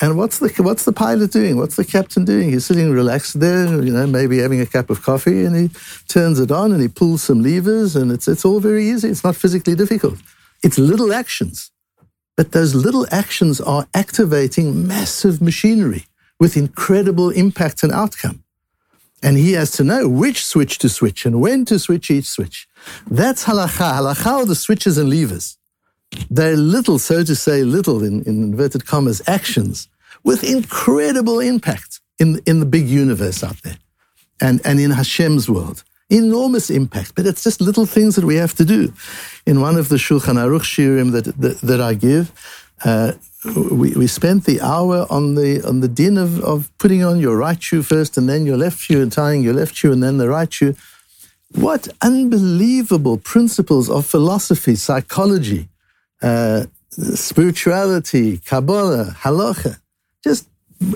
and 0.00 0.16
what's 0.16 0.38
the 0.38 0.48
what's 0.62 0.84
the 0.84 0.92
pilot 0.92 1.32
doing? 1.32 1.56
What's 1.56 1.76
the 1.76 1.84
captain 1.84 2.24
doing? 2.24 2.50
He's 2.50 2.66
sitting 2.66 2.92
relaxed 2.92 3.40
there, 3.40 3.82
you 3.82 3.92
know, 3.92 4.06
maybe 4.06 4.38
having 4.38 4.60
a 4.60 4.66
cup 4.66 4.90
of 4.90 5.02
coffee, 5.02 5.44
and 5.44 5.56
he 5.56 5.70
turns 6.06 6.38
it 6.38 6.50
on 6.52 6.72
and 6.72 6.80
he 6.80 6.88
pulls 6.88 7.22
some 7.22 7.42
levers, 7.42 7.96
and 7.96 8.12
it's 8.12 8.28
it's 8.28 8.44
all 8.44 8.60
very 8.60 8.88
easy. 8.88 9.08
It's 9.08 9.24
not 9.24 9.34
physically 9.34 9.74
difficult. 9.74 10.18
It's 10.62 10.78
little 10.78 11.12
actions, 11.12 11.72
but 12.36 12.52
those 12.52 12.74
little 12.74 13.06
actions 13.10 13.60
are 13.60 13.88
activating 13.92 14.86
massive 14.86 15.42
machinery 15.42 16.06
with 16.38 16.56
incredible 16.56 17.30
impact 17.30 17.82
and 17.82 17.92
outcome. 17.92 18.44
And 19.20 19.36
he 19.36 19.52
has 19.54 19.72
to 19.72 19.84
know 19.84 20.08
which 20.08 20.44
switch 20.44 20.78
to 20.78 20.88
switch 20.88 21.26
and 21.26 21.40
when 21.40 21.64
to 21.64 21.78
switch 21.80 22.08
each 22.08 22.26
switch. 22.26 22.68
That's 23.10 23.44
halacha. 23.46 23.98
Halacha 23.98 24.26
are 24.26 24.46
the 24.46 24.54
switches 24.54 24.96
and 24.96 25.10
levers. 25.10 25.57
They're 26.30 26.56
little, 26.56 26.98
so 26.98 27.22
to 27.24 27.34
say, 27.34 27.62
little 27.64 28.02
in, 28.02 28.22
in 28.22 28.42
inverted 28.42 28.86
commas, 28.86 29.22
actions 29.26 29.88
with 30.24 30.44
incredible 30.44 31.40
impact 31.40 32.00
in, 32.18 32.40
in 32.46 32.60
the 32.60 32.66
big 32.66 32.88
universe 32.88 33.42
out 33.44 33.62
there 33.62 33.76
and, 34.40 34.60
and 34.64 34.80
in 34.80 34.90
Hashem's 34.90 35.48
world. 35.48 35.84
Enormous 36.10 36.70
impact, 36.70 37.14
but 37.14 37.26
it's 37.26 37.44
just 37.44 37.60
little 37.60 37.84
things 37.84 38.16
that 38.16 38.24
we 38.24 38.36
have 38.36 38.54
to 38.54 38.64
do. 38.64 38.92
In 39.44 39.60
one 39.60 39.76
of 39.76 39.90
the 39.90 39.96
Shulchan 39.96 40.36
Aruch 40.36 40.62
shiurim 40.62 41.12
that, 41.12 41.24
that, 41.38 41.60
that 41.60 41.80
I 41.82 41.92
give, 41.94 42.32
uh, 42.84 43.12
we, 43.54 43.92
we 43.92 44.06
spent 44.06 44.44
the 44.44 44.60
hour 44.60 45.06
on 45.10 45.34
the 45.34 45.62
on 45.66 45.80
the 45.80 45.88
din 45.88 46.16
of, 46.16 46.40
of 46.42 46.70
putting 46.78 47.04
on 47.04 47.18
your 47.18 47.36
right 47.36 47.62
shoe 47.62 47.82
first 47.82 48.16
and 48.16 48.28
then 48.28 48.46
your 48.46 48.56
left 48.56 48.78
shoe 48.78 49.00
and 49.02 49.12
tying 49.12 49.42
your 49.42 49.54
left 49.54 49.74
shoe 49.74 49.92
and 49.92 50.02
then 50.02 50.18
the 50.18 50.28
right 50.28 50.52
shoe. 50.52 50.74
What 51.52 51.88
unbelievable 52.02 53.18
principles 53.18 53.88
of 53.88 54.06
philosophy, 54.06 54.74
psychology, 54.74 55.67
uh, 56.22 56.66
spirituality, 56.90 58.38
Kabbalah, 58.38 59.16
halacha, 59.18 59.78
just 60.24 60.48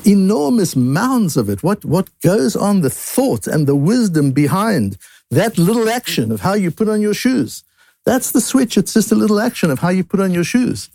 enormous 0.05 0.77
mounds 0.77 1.37
of 1.37 1.49
it. 1.49 1.63
What, 1.63 1.85
what 1.85 2.09
goes 2.21 2.57
on, 2.57 2.81
the 2.81 2.91
thought 2.91 3.47
and 3.47 3.67
the 3.67 3.77
wisdom 3.77 4.33
behind 4.33 4.97
that 5.31 5.59
little 5.59 5.89
action 5.89 6.31
of 6.31 6.41
how 6.41 6.55
you 6.55 6.71
put 6.71 6.89
on 6.89 7.01
your 7.01 7.15
shoes. 7.15 7.65
That's 8.05 8.33
the 8.33 8.41
switch. 8.41 8.77
It's 8.77 8.93
just 8.93 9.13
a 9.13 9.15
little 9.17 9.41
action 9.41 9.71
of 9.71 9.79
how 9.79 9.89
you 9.89 10.05
put 10.05 10.21
on 10.21 10.33
your 10.33 10.45
shoes. 10.45 10.89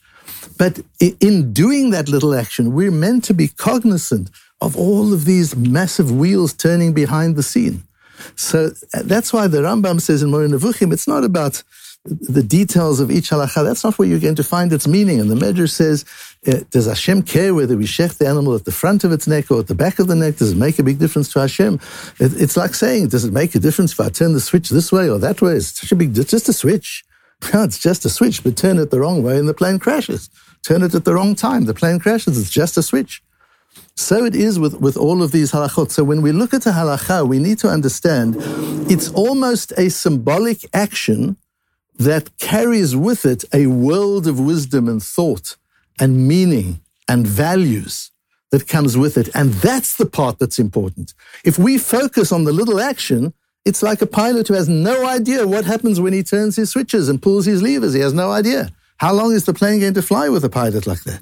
But 0.57 0.81
in 1.19 1.53
doing 1.53 1.91
that 1.91 2.10
little 2.10 2.34
action, 2.34 2.74
we're 2.74 2.91
meant 2.91 3.24
to 3.25 3.34
be 3.34 3.48
cognizant 3.48 4.29
of 4.62 4.75
all 4.75 5.13
of 5.13 5.25
these 5.25 5.55
massive 5.55 6.12
wheels 6.12 6.53
turning 6.53 6.93
behind 6.93 7.36
the 7.36 7.43
scene. 7.43 7.84
So 8.36 8.72
uh, 8.93 9.03
that's 9.03 9.31
why 9.31 9.48
the 9.48 9.60
Rambam 9.62 10.01
says 10.01 10.24
in 10.24 10.31
Nevuchim, 10.31 10.91
it's 10.91 11.07
not 11.07 11.24
about 11.24 11.63
the 12.07 12.43
details 12.43 12.99
of 12.99 13.11
each 13.11 13.29
halacha, 13.29 13.63
that's 13.63 13.83
not 13.83 13.97
where 13.99 14.07
you're 14.07 14.19
going 14.19 14.35
to 14.35 14.43
find 14.43 14.71
its 14.71 14.87
meaning. 14.87 15.19
And 15.19 15.29
the 15.29 15.35
Medrash 15.35 15.71
says, 15.71 16.05
uh, 16.47 16.63
does 16.71 16.85
Hashem 16.85 17.23
care 17.23 17.53
whether 17.53 17.75
we 17.77 17.85
shech 17.85 18.17
the 18.17 18.27
animal 18.27 18.55
at 18.55 18.65
the 18.65 18.71
front 18.71 19.03
of 19.03 19.11
its 19.11 19.27
neck 19.27 19.51
or 19.51 19.59
at 19.59 19.67
the 19.67 19.75
back 19.75 19.99
of 19.99 20.07
the 20.07 20.15
neck? 20.15 20.37
Does 20.37 20.53
it 20.53 20.57
make 20.57 20.79
a 20.79 20.83
big 20.83 20.99
difference 20.99 21.31
to 21.33 21.39
Hashem? 21.39 21.75
It, 22.19 22.41
it's 22.41 22.55
like 22.57 22.73
saying, 22.73 23.09
does 23.09 23.25
it 23.25 23.33
make 23.33 23.55
a 23.55 23.59
difference 23.59 23.93
if 23.93 23.99
I 23.99 24.09
turn 24.09 24.33
the 24.33 24.39
switch 24.39 24.69
this 24.69 24.91
way 24.91 25.09
or 25.09 25.19
that 25.19 25.41
way? 25.41 25.53
It's 25.53 25.79
such 25.79 25.91
a 25.91 25.95
big, 25.95 26.17
it's 26.17 26.31
just 26.31 26.49
a 26.49 26.53
switch. 26.53 27.03
it's 27.53 27.79
just 27.79 28.05
a 28.05 28.09
switch, 28.09 28.43
but 28.43 28.57
turn 28.57 28.79
it 28.79 28.89
the 28.89 28.99
wrong 28.99 29.21
way 29.23 29.37
and 29.37 29.47
the 29.47 29.53
plane 29.53 29.79
crashes. 29.79 30.29
Turn 30.63 30.81
it 30.81 30.95
at 30.95 31.05
the 31.05 31.13
wrong 31.13 31.35
time, 31.35 31.65
the 31.65 31.73
plane 31.73 31.99
crashes. 31.99 32.37
It's 32.39 32.49
just 32.49 32.77
a 32.77 32.83
switch. 32.83 33.21
So 33.95 34.25
it 34.25 34.35
is 34.35 34.59
with, 34.59 34.79
with 34.79 34.97
all 34.97 35.23
of 35.23 35.31
these 35.31 35.51
halachot. 35.51 35.91
So 35.91 36.03
when 36.03 36.21
we 36.21 36.31
look 36.31 36.53
at 36.53 36.65
a 36.65 36.71
halacha, 36.71 37.27
we 37.27 37.39
need 37.39 37.57
to 37.59 37.67
understand 37.67 38.35
it's 38.89 39.09
almost 39.11 39.73
a 39.77 39.89
symbolic 39.89 40.59
action 40.73 41.37
that 41.97 42.37
carries 42.37 42.95
with 42.95 43.25
it 43.25 43.43
a 43.53 43.67
world 43.67 44.27
of 44.27 44.39
wisdom 44.39 44.87
and 44.87 45.01
thought 45.01 45.55
and 45.99 46.27
meaning 46.27 46.81
and 47.07 47.25
values 47.25 48.11
that 48.51 48.67
comes 48.67 48.97
with 48.97 49.17
it. 49.17 49.29
And 49.33 49.53
that's 49.53 49.97
the 49.97 50.05
part 50.05 50.39
that's 50.39 50.59
important. 50.59 51.13
If 51.43 51.57
we 51.57 51.77
focus 51.77 52.31
on 52.31 52.43
the 52.43 52.53
little 52.53 52.79
action, 52.79 53.33
it's 53.65 53.83
like 53.83 54.01
a 54.01 54.07
pilot 54.07 54.47
who 54.47 54.53
has 54.53 54.69
no 54.69 55.05
idea 55.05 55.45
what 55.47 55.65
happens 55.65 55.99
when 55.99 56.13
he 56.13 56.23
turns 56.23 56.55
his 56.55 56.69
switches 56.69 57.09
and 57.09 57.21
pulls 57.21 57.45
his 57.45 57.61
levers. 57.61 57.93
He 57.93 57.99
has 57.99 58.13
no 58.13 58.31
idea. 58.31 58.69
How 58.97 59.13
long 59.13 59.33
is 59.33 59.45
the 59.45 59.53
plane 59.53 59.79
going 59.81 59.93
to 59.95 60.01
fly 60.01 60.29
with 60.29 60.43
a 60.45 60.49
pilot 60.49 60.87
like 60.87 61.03
that? 61.03 61.21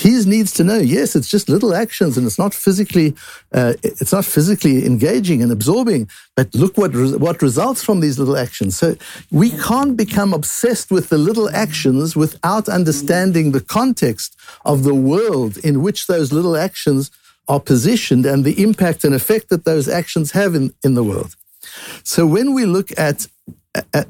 He 0.00 0.12
needs 0.24 0.52
to 0.52 0.64
know, 0.64 0.78
yes, 0.78 1.14
it's 1.14 1.28
just 1.28 1.50
little 1.50 1.74
actions 1.74 2.16
and 2.16 2.26
it's 2.26 2.38
not 2.38 2.54
physically, 2.54 3.14
uh, 3.52 3.74
it's 3.82 4.12
not 4.12 4.24
physically 4.24 4.86
engaging 4.86 5.42
and 5.42 5.52
absorbing, 5.52 6.08
but 6.36 6.54
look 6.54 6.78
what, 6.78 6.94
what 7.20 7.42
results 7.42 7.84
from 7.84 8.00
these 8.00 8.18
little 8.18 8.38
actions. 8.46 8.78
So 8.78 8.96
we 9.30 9.50
can't 9.50 9.98
become 9.98 10.32
obsessed 10.32 10.90
with 10.90 11.10
the 11.10 11.18
little 11.18 11.50
actions 11.50 12.16
without 12.16 12.66
understanding 12.66 13.52
the 13.52 13.60
context 13.60 14.38
of 14.64 14.84
the 14.84 14.94
world 14.94 15.58
in 15.58 15.82
which 15.82 16.06
those 16.06 16.32
little 16.32 16.56
actions 16.56 17.10
are 17.46 17.60
positioned 17.60 18.24
and 18.24 18.44
the 18.44 18.62
impact 18.62 19.04
and 19.04 19.14
effect 19.14 19.50
that 19.50 19.66
those 19.66 19.86
actions 19.86 20.30
have 20.30 20.54
in, 20.54 20.72
in 20.82 20.94
the 20.94 21.04
world. 21.04 21.36
So 22.04 22.26
when 22.26 22.54
we 22.54 22.64
look 22.64 22.88
at, 22.98 23.26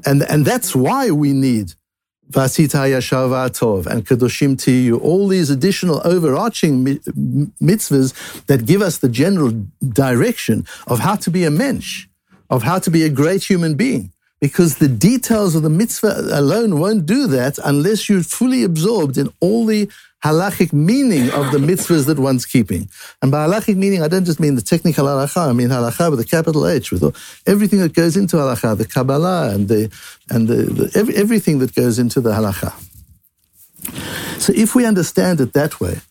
and, 0.05 0.23
and 0.23 0.45
that's 0.45 0.73
why 0.73 1.11
we 1.11 1.33
need 1.33 1.73
Vasita 2.31 2.87
Yashar 2.89 3.27
Va'atov 3.29 3.85
and 3.85 4.05
Kadoshim 4.05 4.55
Tiyu, 4.55 4.99
all 5.01 5.27
these 5.27 5.49
additional 5.49 6.01
overarching 6.05 6.85
mitzvahs 7.61 8.45
that 8.45 8.65
give 8.65 8.81
us 8.81 8.99
the 8.99 9.09
general 9.09 9.51
direction 9.89 10.65
of 10.87 10.99
how 10.99 11.15
to 11.15 11.29
be 11.29 11.43
a 11.43 11.51
mensch, 11.51 12.07
of 12.49 12.63
how 12.63 12.79
to 12.79 12.89
be 12.89 13.03
a 13.03 13.09
great 13.09 13.43
human 13.43 13.75
being. 13.75 14.11
Because 14.39 14.77
the 14.77 14.87
details 14.87 15.55
of 15.55 15.61
the 15.61 15.69
mitzvah 15.69 16.29
alone 16.31 16.79
won't 16.79 17.05
do 17.05 17.27
that 17.27 17.59
unless 17.63 18.09
you're 18.09 18.23
fully 18.23 18.63
absorbed 18.63 19.17
in 19.17 19.31
all 19.39 19.65
the 19.65 19.89
halachic 20.23 20.71
meaning 20.71 21.29
of 21.31 21.51
the 21.51 21.57
mitzvahs 21.57 22.05
that 22.05 22.19
one's 22.19 22.45
keeping. 22.45 22.89
And 23.21 23.31
by 23.31 23.47
halachic 23.47 23.75
meaning, 23.75 24.03
I 24.03 24.07
don't 24.07 24.25
just 24.25 24.39
mean 24.39 24.55
the 24.55 24.61
technical 24.61 25.05
halacha, 25.05 25.49
I 25.49 25.53
mean 25.53 25.69
halacha 25.69 26.09
with 26.11 26.19
a 26.19 26.25
capital 26.25 26.67
H, 26.67 26.91
with 26.91 27.03
everything 27.47 27.79
that 27.79 27.93
goes 27.93 28.15
into 28.15 28.37
halacha, 28.37 28.77
the 28.77 28.85
Kabbalah 28.85 29.53
and 29.53 29.67
the, 29.67 29.91
and 30.29 30.47
the, 30.47 30.63
the 30.63 30.91
every, 30.95 31.15
everything 31.15 31.59
that 31.59 31.73
goes 31.75 31.97
into 31.97 32.21
the 32.21 32.31
halacha. 32.31 32.71
So 34.39 34.53
if 34.55 34.75
we 34.75 34.85
understand 34.85 35.41
it 35.41 35.53
that 35.53 35.79
way, 35.79 36.01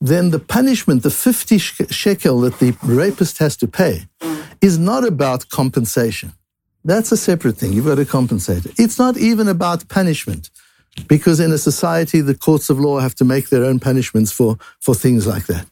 then 0.00 0.30
the 0.30 0.38
punishment, 0.38 1.02
the 1.02 1.10
50 1.10 1.58
shekel 1.58 2.40
that 2.40 2.58
the 2.58 2.76
rapist 2.82 3.38
has 3.38 3.56
to 3.56 3.66
pay, 3.66 4.06
is 4.60 4.78
not 4.78 5.04
about 5.04 5.48
compensation. 5.48 6.32
That's 6.84 7.12
a 7.12 7.16
separate 7.16 7.56
thing. 7.56 7.72
You've 7.72 7.86
got 7.86 7.96
to 7.96 8.06
compensate 8.06 8.64
it. 8.64 8.72
It's 8.78 8.98
not 8.98 9.16
even 9.18 9.48
about 9.48 9.88
punishment 9.88 10.50
because 11.06 11.40
in 11.40 11.52
a 11.52 11.58
society, 11.58 12.20
the 12.20 12.34
courts 12.34 12.70
of 12.70 12.80
law 12.80 12.98
have 12.98 13.14
to 13.16 13.24
make 13.24 13.48
their 13.48 13.64
own 13.64 13.78
punishments 13.78 14.32
for, 14.32 14.58
for 14.80 14.94
things 14.94 15.26
like 15.26 15.46
that. 15.46 15.66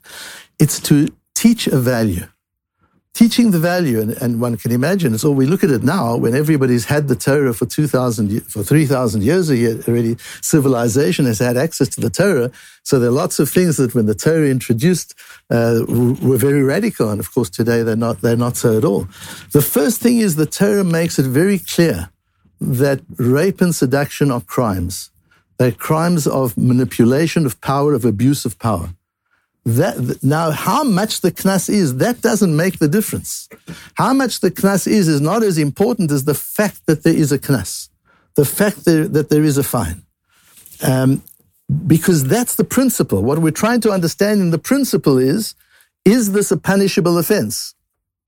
It's 0.59 0.81
to 0.81 1.09
teach 1.35 1.67
a 1.67 1.79
value, 1.79 2.27
teaching 3.15 3.51
the 3.51 3.59
value, 3.59 4.01
and, 4.01 4.13
and, 4.23 4.41
one 4.41 4.57
can 4.57 4.73
imagine. 4.73 5.15
It's 5.15 5.25
all 5.25 5.35
we 5.35 5.47
look 5.47 5.65
at 5.65 5.71
it 5.71 5.83
now 5.83 6.17
when 6.17 6.35
everybody's 6.35 6.87
had 6.87 7.09
the 7.09 7.17
Torah 7.17 7.55
for 7.55 7.67
two 7.67 7.87
thousand, 7.87 8.41
for 8.47 8.63
three 8.63 8.87
thousand 8.87 9.23
years 9.23 9.51
already. 9.51 10.17
Civilization 10.41 11.27
has 11.27 11.39
had 11.39 11.57
access 11.57 11.89
to 11.89 12.01
the 12.01 12.11
Torah, 12.11 12.51
so 12.83 12.99
there 12.99 13.11
are 13.11 13.13
lots 13.13 13.39
of 13.39 13.49
things 13.51 13.77
that 13.77 13.95
when 13.95 14.07
the 14.07 14.15
Torah 14.15 14.49
introduced 14.49 15.15
uh, 15.51 15.81
were 15.89 16.39
very 16.39 16.63
radical, 16.63 17.11
and 17.11 17.21
of 17.21 17.33
course 17.33 17.51
today 17.51 17.83
they're 17.83 17.97
not. 17.97 18.23
They're 18.23 18.37
not 18.37 18.57
so 18.57 18.79
at 18.79 18.85
all. 18.85 19.09
The 19.53 19.63
first 19.63 20.01
thing 20.01 20.19
is 20.19 20.37
the 20.37 20.47
Torah 20.47 20.85
makes 20.85 21.19
it 21.19 21.27
very 21.27 21.59
clear 21.59 22.11
that 22.61 23.01
rape 23.17 23.61
and 23.61 23.75
seduction 23.75 24.31
are 24.31 24.41
crimes. 24.41 25.11
They're 25.59 25.73
crimes 25.73 26.27
of 26.27 26.57
manipulation 26.57 27.47
of 27.47 27.61
power, 27.61 27.95
of 27.95 28.05
abuse 28.05 28.45
of 28.45 28.59
power. 28.59 28.91
That, 29.65 30.23
now, 30.23 30.53
how 30.53 30.85
much 30.85 31.23
the 31.23 31.33
knas 31.33 31.69
is, 31.69 31.97
that 31.97 32.21
doesn't 32.21 32.55
make 32.57 32.79
the 32.79 32.89
difference. 32.89 33.49
How 33.95 34.13
much 34.13 34.41
the 34.41 34.51
knas 34.51 34.87
is 34.87 35.09
is 35.09 35.21
not 35.21 35.43
as 35.43 35.59
important 35.59 36.13
as 36.13 36.25
the 36.25 36.35
fact 36.35 36.87
that 36.87 37.03
there 37.03 37.15
is 37.15 37.33
a 37.33 37.39
knas, 37.39 37.89
the 38.37 38.45
fact 38.45 38.85
that, 38.85 39.13
that 39.13 39.29
there 39.29 39.43
is 39.43 39.59
a 39.59 39.65
fine. 39.65 40.03
Um, 40.87 41.23
because 41.87 42.25
that's 42.25 42.55
the 42.55 42.65
principle. 42.65 43.23
What 43.23 43.41
we're 43.41 43.51
trying 43.51 43.81
to 43.81 43.91
understand 43.91 44.41
in 44.41 44.51
the 44.51 44.59
principle 44.59 45.19
is, 45.19 45.55
is 46.05 46.33
this 46.33 46.53
a 46.53 46.57
punishable 46.57 47.19
offense? 47.19 47.75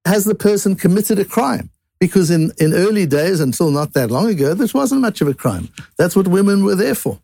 Has 0.04 0.24
the 0.24 0.34
person 0.34 0.74
committed 0.74 1.20
a 1.20 1.24
crime? 1.24 1.70
Because 1.98 2.30
in, 2.30 2.52
in 2.58 2.74
early 2.74 3.06
days, 3.06 3.40
until 3.40 3.70
not 3.70 3.92
that 3.94 4.10
long 4.10 4.28
ago, 4.28 4.54
this 4.54 4.72
wasn't 4.72 5.00
much 5.00 5.20
of 5.20 5.28
a 5.28 5.34
crime. 5.34 5.68
That's 5.96 6.14
what 6.14 6.28
women 6.28 6.64
were 6.64 6.76
there 6.76 6.94
for. 6.94 7.18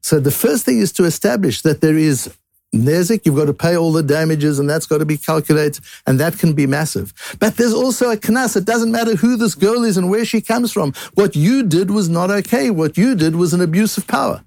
So 0.00 0.20
the 0.20 0.30
first 0.30 0.64
thing 0.64 0.78
is 0.78 0.92
to 0.92 1.04
establish 1.04 1.62
that 1.62 1.80
there 1.80 1.96
is 1.96 2.32
Nezik, 2.74 3.26
you've 3.26 3.36
got 3.36 3.46
to 3.46 3.54
pay 3.54 3.76
all 3.76 3.92
the 3.92 4.02
damages 4.02 4.58
and 4.58 4.68
that's 4.68 4.86
got 4.86 4.98
to 4.98 5.04
be 5.04 5.18
calculated 5.18 5.84
and 6.06 6.18
that 6.18 6.38
can 6.38 6.54
be 6.54 6.66
massive. 6.66 7.12
But 7.38 7.56
there's 7.56 7.74
also 7.74 8.10
a 8.10 8.16
knas. 8.16 8.56
It 8.56 8.64
doesn't 8.64 8.90
matter 8.90 9.14
who 9.14 9.36
this 9.36 9.54
girl 9.54 9.84
is 9.84 9.98
and 9.98 10.08
where 10.08 10.24
she 10.24 10.40
comes 10.40 10.72
from. 10.72 10.94
What 11.14 11.36
you 11.36 11.64
did 11.64 11.90
was 11.90 12.08
not 12.08 12.30
okay. 12.30 12.70
What 12.70 12.96
you 12.96 13.14
did 13.14 13.36
was 13.36 13.52
an 13.52 13.60
abuse 13.60 13.98
of 13.98 14.06
power. 14.06 14.42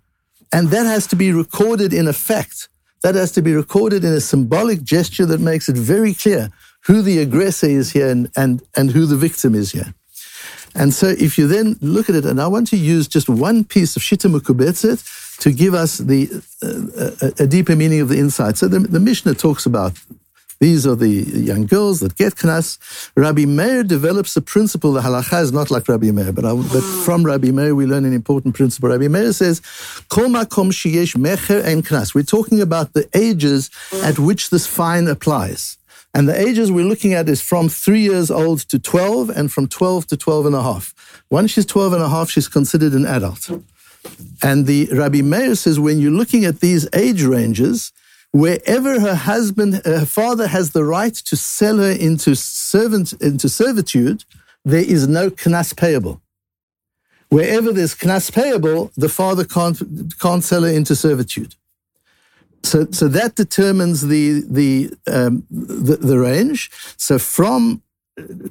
And 0.51 0.69
that 0.69 0.85
has 0.85 1.05
to 1.07 1.15
be 1.15 1.31
recorded 1.31 1.93
in 1.93 2.07
a 2.07 2.13
fact. 2.13 2.67
That 3.03 3.13
has 3.13 3.31
to 3.33 3.43
be 3.43 3.53
recorded 3.53 4.03
in 4.03 4.13
a 4.13 4.21
symbolic 4.21 4.81
gesture 4.81 5.27
that 5.27 5.39
makes 5.39 5.69
it 5.69 5.77
very 5.77 6.15
clear 6.15 6.49
who 6.85 7.01
the 7.01 7.19
aggressor 7.19 7.67
is 7.67 7.91
here 7.91 8.09
and, 8.09 8.29
and, 8.35 8.61
and 8.75 8.91
who 8.91 9.05
the 9.05 9.15
victim 9.15 9.55
is 9.55 9.71
here. 9.71 9.93
And 10.75 10.93
so 10.93 11.07
if 11.07 11.37
you 11.37 11.47
then 11.47 11.77
look 11.81 12.09
at 12.09 12.15
it, 12.15 12.25
and 12.25 12.41
I 12.41 12.47
want 12.47 12.67
to 12.67 12.77
use 12.77 13.07
just 13.07 13.29
one 13.29 13.63
piece 13.63 13.95
of 13.95 14.01
Shita 14.01 14.29
Mukubetzet 14.29 15.37
to 15.39 15.51
give 15.51 15.73
us 15.73 15.99
the 15.99 16.29
uh, 16.61 17.31
a, 17.39 17.43
a, 17.43 17.47
deeper 17.47 17.75
meaning 17.75 18.01
of 18.01 18.09
the 18.09 18.19
insight. 18.19 18.57
So 18.57 18.67
the, 18.67 18.79
the 18.79 18.99
Mishnah 18.99 19.35
talks 19.35 19.65
about 19.65 19.93
these 20.59 20.85
are 20.87 20.95
the 20.95 21.07
young 21.07 21.65
girls 21.65 21.99
that 21.99 22.15
get 22.15 22.35
knas. 22.35 22.77
Rabbi 23.15 23.45
Meir 23.45 23.83
develops 23.83 24.35
a 24.35 24.41
principle. 24.41 24.93
The 24.93 25.01
halacha 25.01 25.41
is 25.41 25.51
not 25.51 25.69
like 25.71 25.87
Rabbi 25.87 26.11
Meir, 26.11 26.31
but, 26.31 26.45
I, 26.45 26.53
but 26.55 26.81
from 27.05 27.25
Rabbi 27.25 27.51
Meir 27.51 27.75
we 27.75 27.85
learn 27.85 28.05
an 28.05 28.13
important 28.13 28.55
principle. 28.55 28.89
Rabbi 28.89 29.07
Meir 29.07 29.33
says, 29.33 29.61
"Kol 30.09 30.25
makom 30.25 30.71
sheyesh 30.71 31.15
mecher 31.15 31.63
ein 31.65 31.83
knas." 31.83 32.15
We're 32.15 32.23
talking 32.23 32.61
about 32.61 32.93
the 32.93 33.09
ages 33.13 33.69
at 34.03 34.17
which 34.17 34.49
this 34.49 34.67
fine 34.67 35.07
applies. 35.07 35.77
And 36.15 36.29
the 36.29 36.39
ages 36.47 36.71
we're 36.71 36.85
looking 36.85 37.13
at 37.13 37.27
is 37.27 37.41
from 37.41 37.67
three 37.67 37.99
years 37.99 38.31
old 38.31 38.59
to 38.69 38.79
12 38.79 39.29
and 39.31 39.51
from 39.51 39.67
12 39.67 40.07
to 40.07 40.15
12 40.15 40.45
and 40.45 40.55
a 40.55 40.63
half. 40.63 40.93
Once 41.29 41.51
she's 41.51 41.65
12 41.65 41.91
and 41.91 42.01
a 42.01 42.07
half, 42.07 42.29
she's 42.29 42.47
considered 42.47 42.93
an 42.93 43.05
adult. 43.05 43.49
And 44.41 44.65
the 44.65 44.87
Rabbi 44.93 45.21
Meir 45.21 45.55
says 45.55 45.77
when 45.77 45.99
you're 45.99 46.13
looking 46.13 46.45
at 46.45 46.61
these 46.61 46.87
age 46.93 47.21
ranges, 47.23 47.91
wherever 48.31 48.97
her 49.01 49.15
husband, 49.15 49.81
her 49.83 50.05
father 50.05 50.47
has 50.47 50.71
the 50.71 50.85
right 50.85 51.13
to 51.13 51.35
sell 51.35 51.79
her 51.79 51.91
into 51.91 52.33
servant, 52.33 53.11
into 53.13 53.49
servitude, 53.49 54.23
there 54.63 54.85
is 54.85 55.09
no 55.09 55.29
knas 55.29 55.75
payable. 55.75 56.21
Wherever 57.27 57.73
there's 57.73 57.93
knas 57.93 58.31
payable, 58.31 58.89
the 58.95 59.09
father 59.09 59.43
can't, 59.43 59.77
can't 60.21 60.45
sell 60.45 60.63
her 60.63 60.69
into 60.69 60.95
servitude. 60.95 61.55
So, 62.65 62.87
so 62.91 63.07
that 63.07 63.35
determines 63.35 64.07
the 64.07 64.43
the, 64.49 64.91
um, 65.07 65.45
the 65.49 65.97
the 65.97 66.17
range. 66.19 66.71
So 66.97 67.19
from 67.19 67.83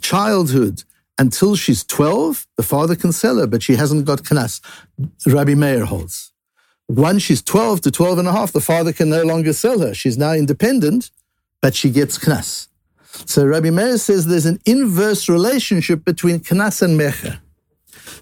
childhood 0.01 0.85
until 1.19 1.57
she's 1.57 1.85
12, 1.85 2.47
the 2.57 2.63
father 2.63 2.97
can 2.97 3.13
sell 3.13 3.39
her, 3.39 3.47
but 3.47 3.63
she 3.63 3.77
hasn't 3.77 4.05
got 4.05 4.23
knas. 4.25 4.61
Rabbi 5.27 5.55
Meir 5.55 5.85
holds. 5.85 6.33
Once 6.89 7.23
she's 7.23 7.43
12 7.43 7.81
to 7.83 7.91
12 7.91 8.19
and 8.19 8.29
a 8.29 8.33
half, 8.33 8.53
the 8.53 8.61
father 8.61 8.93
can 8.93 9.09
no 9.09 9.23
longer 9.23 9.53
sell 9.53 9.79
her. 9.81 9.95
She's 9.95 10.19
now 10.19 10.33
independent, 10.33 11.11
but 11.63 11.75
she 11.75 11.91
gets 11.91 12.19
knas. 12.19 12.69
So 13.27 13.47
Rabbi 13.47 13.71
Meir 13.71 13.99
says 13.99 14.27
there's 14.27 14.47
an 14.47 14.61
inverse 14.67 15.29
relationship 15.29 16.05
between 16.05 16.41
knas 16.41 16.83
and 16.83 16.99
mecher. 16.99 17.41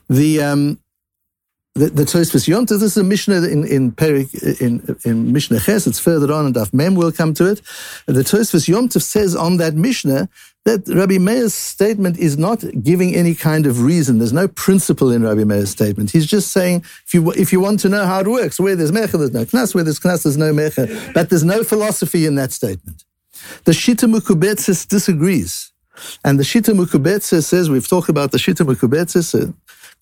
The 0.09 0.43
um, 0.43 0.79
the, 1.75 1.87
the 1.89 2.03
Tosfos 2.03 2.47
Yom 2.47 2.67
this 2.67 2.83
is 2.83 2.97
a 2.97 3.05
Mishnah 3.05 3.43
in 3.45 3.67
in 3.67 3.93
Perik, 3.93 4.61
in 4.61 4.97
in 5.05 5.33
Mishnah 5.33 5.61
Ches. 5.61 5.87
It's 5.87 5.99
further 5.99 6.33
on, 6.33 6.47
and 6.47 6.55
Daf 6.55 6.75
Mem 6.75 6.95
will 6.95 7.13
come 7.13 7.33
to 7.35 7.51
it. 7.51 7.63
The 8.07 8.21
Tosfos 8.21 8.69
Yom 8.69 8.89
Tov 8.89 9.03
says 9.03 9.35
on 9.35 9.57
that 9.57 9.75
Mishnah 9.75 10.29
that 10.65 10.87
Rabbi 10.87 11.19
Meir's 11.19 11.55
statement 11.55 12.19
is 12.19 12.37
not 12.37 12.63
giving 12.83 13.15
any 13.15 13.35
kind 13.35 13.67
of 13.67 13.83
reason. 13.83 14.19
There's 14.19 14.33
no 14.33 14.49
principle 14.49 15.11
in 15.11 15.23
Rabbi 15.23 15.45
Meir's 15.45 15.71
statement. 15.71 16.11
He's 16.11 16.27
just 16.27 16.53
saying 16.53 16.85
if 17.07 17.15
you 17.15 17.31
if 17.33 17.53
you 17.53 17.61
want 17.61 17.81
to 17.81 17.89
know 17.89 18.05
how 18.05 18.21
it 18.21 18.29
works, 18.29 18.61
where 18.61 18.77
there's 18.77 18.93
mecha, 18.93 19.19
there's 19.19 19.33
no 19.33 19.45
knas. 19.47 19.75
Where 19.75 19.85
there's 19.85 20.01
knas, 20.01 20.25
there's 20.25 20.37
no 20.37 20.53
mecha. 20.53 21.15
But 21.15 21.31
there's 21.31 21.45
no 21.45 21.65
philosophy 21.65 22.27
in 22.27 22.35
that 22.35 22.53
statement. 22.53 23.05
The 23.65 23.73
Shita 23.73 24.13
Mukubetzis 24.15 24.87
disagrees. 24.87 25.73
And 26.25 26.39
the 26.39 26.45
Shita 26.45 26.75
Mukubetzis 26.75 27.45
says, 27.45 27.71
we've 27.71 27.89
talked 27.89 28.09
about 28.09 28.33
the 28.33 28.39
Shita 28.39 28.67
Mukubetzis, 28.67 29.35
uh, 29.35 29.53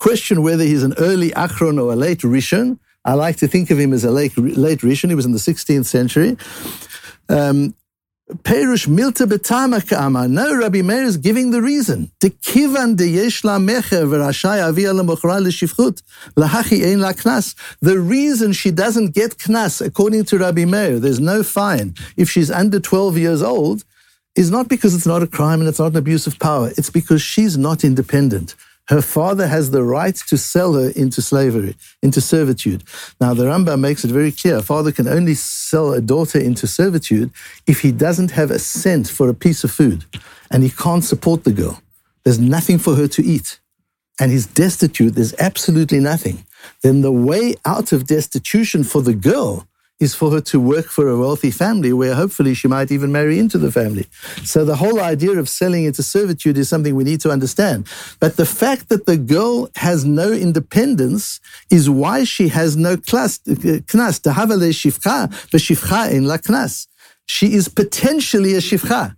question 0.00 0.42
whether 0.42 0.64
he's 0.64 0.82
an 0.82 0.94
early 0.98 1.30
Achron 1.30 1.80
or 1.80 1.92
a 1.92 1.96
late 1.96 2.20
Rishon. 2.20 2.78
I 3.04 3.14
like 3.14 3.36
to 3.36 3.48
think 3.48 3.70
of 3.70 3.78
him 3.78 3.92
as 3.92 4.04
a 4.04 4.10
late, 4.10 4.36
late 4.36 4.80
Rishon. 4.80 5.10
He 5.10 5.14
was 5.14 5.26
in 5.26 5.32
the 5.32 5.38
16th 5.38 5.86
century. 5.86 6.36
Um, 7.28 7.74
Perush 8.30 8.86
milta 8.86 9.26
betama. 9.26 10.30
No, 10.30 10.56
Rabbi 10.56 10.82
Meir 10.82 11.02
is 11.02 11.16
giving 11.16 11.50
the 11.50 11.60
reason. 11.60 12.12
Tekivan 12.20 12.96
de 12.96 13.08
yesh 13.08 13.42
mecher 13.42 14.06
v'rashai 14.06 14.68
avia 14.68 14.92
lemochra 14.92 15.40
lahachi 16.36 16.86
ein 16.86 17.00
la 17.00 17.12
knas. 17.12 17.56
The 17.80 17.98
reason 17.98 18.52
she 18.52 18.70
doesn't 18.70 19.14
get 19.14 19.36
knas, 19.38 19.84
according 19.84 20.24
to 20.26 20.38
Rabbi 20.38 20.64
Meir, 20.64 21.00
there's 21.00 21.18
no 21.18 21.42
fine 21.42 21.94
if 22.16 22.30
she's 22.30 22.50
under 22.50 22.78
12 22.78 23.18
years 23.18 23.42
old, 23.42 23.84
is 24.36 24.50
not 24.50 24.68
because 24.68 24.94
it's 24.94 25.06
not 25.06 25.24
a 25.24 25.26
crime 25.26 25.58
and 25.58 25.68
it's 25.68 25.80
not 25.80 25.92
an 25.92 25.96
abuse 25.96 26.28
of 26.28 26.38
power. 26.38 26.70
It's 26.76 26.90
because 26.90 27.20
she's 27.20 27.58
not 27.58 27.82
independent 27.82 28.54
her 28.90 29.00
father 29.00 29.46
has 29.46 29.70
the 29.70 29.84
right 29.84 30.16
to 30.16 30.36
sell 30.36 30.74
her 30.74 30.90
into 30.90 31.22
slavery, 31.22 31.76
into 32.02 32.20
servitude. 32.20 32.82
Now, 33.20 33.34
the 33.34 33.44
Rambam 33.44 33.78
makes 33.78 34.04
it 34.04 34.10
very 34.10 34.32
clear 34.32 34.56
a 34.56 34.62
father 34.62 34.90
can 34.90 35.06
only 35.06 35.34
sell 35.34 35.92
a 35.92 36.00
daughter 36.00 36.40
into 36.40 36.66
servitude 36.66 37.30
if 37.68 37.82
he 37.82 37.92
doesn't 37.92 38.32
have 38.32 38.50
a 38.50 38.58
cent 38.58 39.08
for 39.08 39.28
a 39.28 39.34
piece 39.34 39.62
of 39.62 39.70
food 39.70 40.04
and 40.50 40.64
he 40.64 40.70
can't 40.70 41.04
support 41.04 41.44
the 41.44 41.52
girl. 41.52 41.80
There's 42.24 42.40
nothing 42.40 42.78
for 42.78 42.96
her 42.96 43.06
to 43.06 43.22
eat. 43.22 43.60
And 44.18 44.32
he's 44.32 44.46
destitute, 44.46 45.14
there's 45.14 45.34
absolutely 45.38 46.00
nothing. 46.00 46.44
Then 46.82 47.02
the 47.02 47.12
way 47.12 47.54
out 47.64 47.92
of 47.92 48.08
destitution 48.08 48.82
for 48.82 49.02
the 49.02 49.14
girl 49.14 49.68
is 50.00 50.14
for 50.14 50.30
her 50.30 50.40
to 50.40 50.58
work 50.58 50.86
for 50.86 51.08
a 51.08 51.18
wealthy 51.18 51.50
family 51.50 51.92
where 51.92 52.14
hopefully 52.14 52.54
she 52.54 52.66
might 52.66 52.90
even 52.90 53.12
marry 53.12 53.38
into 53.38 53.58
the 53.58 53.70
family. 53.70 54.06
So 54.44 54.64
the 54.64 54.76
whole 54.76 54.98
idea 54.98 55.38
of 55.38 55.48
selling 55.48 55.84
into 55.84 56.02
servitude 56.02 56.56
is 56.56 56.68
something 56.68 56.96
we 56.96 57.04
need 57.04 57.20
to 57.20 57.30
understand. 57.30 57.86
But 58.18 58.36
the 58.36 58.46
fact 58.46 58.88
that 58.88 59.04
the 59.04 59.18
girl 59.18 59.68
has 59.76 60.04
no 60.04 60.32
independence 60.32 61.40
is 61.70 61.90
why 61.90 62.24
she 62.24 62.48
has 62.48 62.76
no 62.76 62.96
knas. 62.96 63.40
shifcha 65.58 66.10
in 66.10 66.24
la 66.26 66.36
knas. 66.38 66.86
She 67.26 67.52
is 67.52 67.68
potentially 67.68 68.54
a 68.54 68.60
shifcha. 68.60 69.16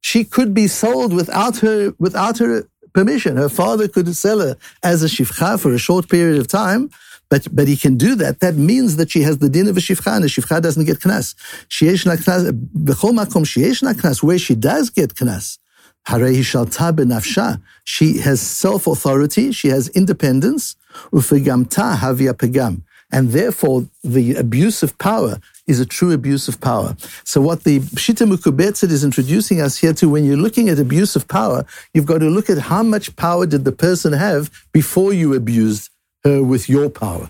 She 0.00 0.24
could 0.24 0.52
be 0.52 0.66
sold 0.66 1.14
without 1.14 1.58
her, 1.58 1.94
without 1.98 2.38
her 2.38 2.68
permission. 2.92 3.36
Her 3.36 3.48
father 3.48 3.88
could 3.88 4.14
sell 4.14 4.40
her 4.40 4.56
as 4.82 5.02
a 5.02 5.06
shifcha 5.06 5.60
for 5.60 5.72
a 5.72 5.78
short 5.78 6.08
period 6.08 6.38
of 6.38 6.48
time 6.48 6.90
but, 7.28 7.46
but 7.52 7.68
he 7.68 7.76
can 7.76 7.96
do 7.96 8.14
that. 8.16 8.40
That 8.40 8.56
means 8.56 8.96
that 8.96 9.10
she 9.10 9.22
has 9.22 9.38
the 9.38 9.48
din 9.48 9.68
of 9.68 9.76
a 9.76 9.80
shifcha, 9.80 10.16
and 10.16 10.24
a 10.24 10.28
shifcha 10.28 10.60
doesn't 10.62 10.84
get 10.84 11.00
knas. 11.00 11.34
Sheyesh 11.68 12.06
na 12.06 12.16
knas, 12.16 12.50
b'chol 12.52 13.12
makom 13.12 13.44
sheyesh 13.44 13.82
na 13.82 13.92
knas, 13.92 14.22
where 14.22 14.38
she 14.38 14.54
does 14.54 14.90
get 14.90 15.14
knas, 15.14 15.58
harei 16.06 16.40
shalta 16.40 16.92
benafsha. 16.92 17.60
She 17.84 18.18
has 18.18 18.40
self-authority, 18.40 19.52
she 19.52 19.68
has 19.68 19.88
independence, 19.88 20.76
havia 21.12 22.34
pegam. 22.34 22.82
And 23.12 23.30
therefore, 23.30 23.86
the 24.02 24.34
abuse 24.34 24.82
of 24.82 24.98
power 24.98 25.38
is 25.68 25.78
a 25.78 25.86
true 25.86 26.10
abuse 26.10 26.48
of 26.48 26.60
power. 26.60 26.96
So 27.22 27.40
what 27.40 27.62
the 27.62 27.78
Pshita 27.78 28.28
Mukubetzet 28.28 28.90
is 28.90 29.04
introducing 29.04 29.60
us 29.60 29.78
here 29.78 29.92
to, 29.94 30.08
when 30.08 30.24
you're 30.24 30.36
looking 30.36 30.68
at 30.68 30.80
abuse 30.80 31.14
of 31.14 31.28
power, 31.28 31.64
you've 31.92 32.06
got 32.06 32.18
to 32.18 32.28
look 32.28 32.50
at 32.50 32.58
how 32.58 32.82
much 32.82 33.14
power 33.14 33.46
did 33.46 33.64
the 33.64 33.72
person 33.72 34.14
have 34.14 34.50
before 34.72 35.12
you 35.12 35.32
abused 35.34 35.90
her 36.24 36.42
with 36.42 36.68
your 36.68 36.90
power. 36.90 37.28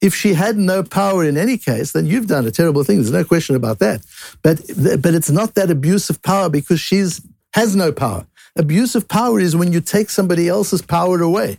If 0.00 0.14
she 0.14 0.34
had 0.34 0.56
no 0.56 0.82
power 0.82 1.24
in 1.24 1.36
any 1.36 1.56
case, 1.56 1.92
then 1.92 2.06
you've 2.06 2.26
done 2.26 2.46
a 2.46 2.50
terrible 2.50 2.82
thing. 2.82 2.96
There's 2.96 3.12
no 3.12 3.24
question 3.24 3.54
about 3.54 3.78
that. 3.78 4.04
But, 4.42 4.60
but 5.00 5.14
it's 5.14 5.30
not 5.30 5.54
that 5.54 5.70
abuse 5.70 6.10
of 6.10 6.20
power 6.22 6.48
because 6.48 6.80
she's 6.80 7.20
has 7.54 7.76
no 7.76 7.92
power. 7.92 8.26
Abuse 8.56 8.94
of 8.94 9.08
power 9.08 9.38
is 9.38 9.54
when 9.54 9.72
you 9.72 9.80
take 9.80 10.10
somebody 10.10 10.48
else's 10.48 10.82
power 10.82 11.20
away. 11.22 11.58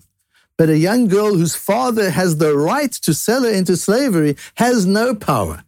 But 0.57 0.69
a 0.69 0.77
young 0.77 1.07
girl 1.07 1.35
whose 1.35 1.55
father 1.55 2.09
has 2.09 2.37
the 2.37 2.55
right 2.55 2.91
to 2.91 3.13
sell 3.13 3.43
her 3.43 3.49
into 3.49 3.75
slavery 3.77 4.35
has 4.55 4.85
no 4.85 5.15
power. 5.15 5.63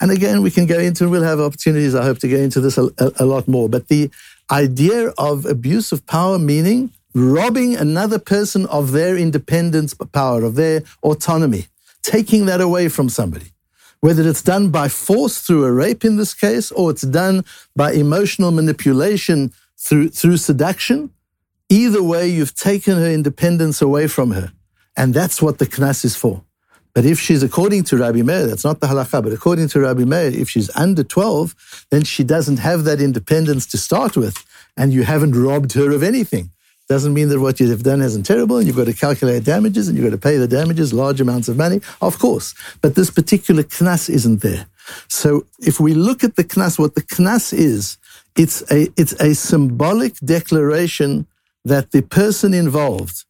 And 0.00 0.10
again, 0.10 0.42
we 0.42 0.50
can 0.50 0.66
go 0.66 0.78
into, 0.78 1.08
we'll 1.08 1.22
have 1.22 1.40
opportunities, 1.40 1.94
I 1.94 2.02
hope, 2.02 2.18
to 2.20 2.28
go 2.28 2.36
into 2.36 2.60
this 2.60 2.78
a, 2.78 2.86
a, 2.98 3.12
a 3.20 3.24
lot 3.24 3.48
more. 3.48 3.68
But 3.68 3.88
the 3.88 4.10
idea 4.50 5.08
of 5.18 5.46
abuse 5.46 5.92
of 5.92 6.06
power 6.06 6.38
meaning 6.38 6.90
robbing 7.14 7.76
another 7.76 8.18
person 8.18 8.66
of 8.66 8.92
their 8.92 9.16
independence 9.16 9.94
power, 9.94 10.44
of 10.44 10.54
their 10.54 10.82
autonomy, 11.02 11.66
taking 12.02 12.46
that 12.46 12.60
away 12.60 12.88
from 12.88 13.08
somebody. 13.08 13.52
Whether 14.00 14.26
it's 14.28 14.42
done 14.42 14.70
by 14.70 14.88
force 14.88 15.38
through 15.38 15.64
a 15.64 15.72
rape 15.72 16.04
in 16.04 16.16
this 16.16 16.32
case, 16.32 16.72
or 16.72 16.90
it's 16.90 17.02
done 17.02 17.44
by 17.76 17.92
emotional 17.92 18.50
manipulation 18.50 19.52
through, 19.76 20.08
through 20.10 20.38
seduction, 20.38 21.10
either 21.68 22.02
way, 22.02 22.28
you've 22.28 22.54
taken 22.54 22.96
her 22.96 23.10
independence 23.10 23.82
away 23.82 24.06
from 24.06 24.30
her. 24.30 24.52
And 24.96 25.12
that's 25.12 25.42
what 25.42 25.58
the 25.58 25.66
knas 25.66 26.04
is 26.04 26.16
for. 26.16 26.42
But 26.94 27.04
if 27.04 27.20
she's 27.20 27.42
according 27.42 27.84
to 27.84 27.96
Rabbi 27.98 28.22
Meir, 28.22 28.46
that's 28.46 28.64
not 28.64 28.80
the 28.80 28.88
halacha, 28.88 29.22
but 29.22 29.32
according 29.32 29.68
to 29.68 29.80
Rabbi 29.80 30.04
Meir, 30.04 30.26
if 30.26 30.50
she's 30.50 30.74
under 30.74 31.04
12, 31.04 31.86
then 31.90 32.04
she 32.04 32.24
doesn't 32.24 32.58
have 32.58 32.84
that 32.84 33.00
independence 33.00 33.66
to 33.66 33.78
start 33.78 34.16
with, 34.16 34.44
and 34.76 34.92
you 34.92 35.04
haven't 35.04 35.40
robbed 35.40 35.74
her 35.74 35.92
of 35.92 36.02
anything. 36.02 36.50
Doesn't 36.90 37.14
mean 37.14 37.28
that 37.28 37.38
what 37.38 37.60
you 37.60 37.70
have 37.70 37.84
done 37.84 38.02
isn't 38.02 38.24
terrible, 38.24 38.56
and 38.56 38.66
you've 38.66 38.74
got 38.74 38.86
to 38.86 38.92
calculate 38.92 39.44
damages, 39.44 39.86
and 39.86 39.96
you've 39.96 40.04
got 40.04 40.10
to 40.10 40.18
pay 40.18 40.38
the 40.38 40.48
damages, 40.48 40.92
large 40.92 41.20
amounts 41.20 41.46
of 41.46 41.56
money, 41.56 41.80
of 42.02 42.18
course. 42.18 42.52
But 42.80 42.96
this 42.96 43.12
particular 43.12 43.62
knas 43.62 44.10
isn't 44.10 44.42
there. 44.42 44.66
So 45.06 45.46
if 45.60 45.78
we 45.78 45.94
look 45.94 46.24
at 46.24 46.34
the 46.34 46.42
knas, 46.42 46.80
what 46.80 46.96
the 46.96 47.02
knas 47.02 47.52
is, 47.52 47.96
it's 48.36 48.68
a, 48.72 48.88
it's 48.96 49.12
a 49.20 49.36
symbolic 49.36 50.14
declaration 50.16 51.28
that 51.64 51.92
the 51.92 52.02
person 52.02 52.52
involved 52.52 53.24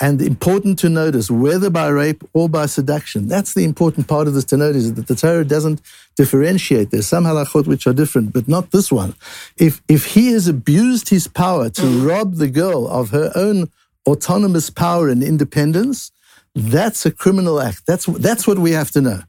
and 0.00 0.20
important 0.20 0.78
to 0.80 0.90
notice, 0.90 1.30
whether 1.30 1.70
by 1.70 1.88
rape 1.88 2.22
or 2.34 2.48
by 2.48 2.66
seduction, 2.66 3.28
that's 3.28 3.54
the 3.54 3.64
important 3.64 4.06
part 4.08 4.28
of 4.28 4.34
this 4.34 4.44
to 4.44 4.56
notice, 4.56 4.90
that 4.90 5.06
the 5.06 5.14
Torah 5.14 5.44
doesn't 5.44 5.80
differentiate. 6.16 6.90
There's 6.90 7.06
some 7.06 7.24
halachot 7.24 7.66
which 7.66 7.86
are 7.86 7.94
different, 7.94 8.32
but 8.32 8.46
not 8.46 8.72
this 8.72 8.92
one. 8.92 9.14
If, 9.56 9.80
if 9.88 10.04
he 10.14 10.32
has 10.32 10.48
abused 10.48 11.08
his 11.08 11.28
power 11.28 11.70
to 11.70 11.86
rob 12.06 12.34
the 12.34 12.48
girl 12.48 12.86
of 12.86 13.10
her 13.10 13.32
own 13.34 13.70
autonomous 14.06 14.68
power 14.68 15.08
and 15.08 15.22
independence, 15.22 16.12
that's 16.54 17.06
a 17.06 17.10
criminal 17.10 17.60
act. 17.60 17.86
That's, 17.86 18.04
that's 18.04 18.46
what 18.46 18.58
we 18.58 18.72
have 18.72 18.90
to 18.92 19.00
know. 19.00 19.20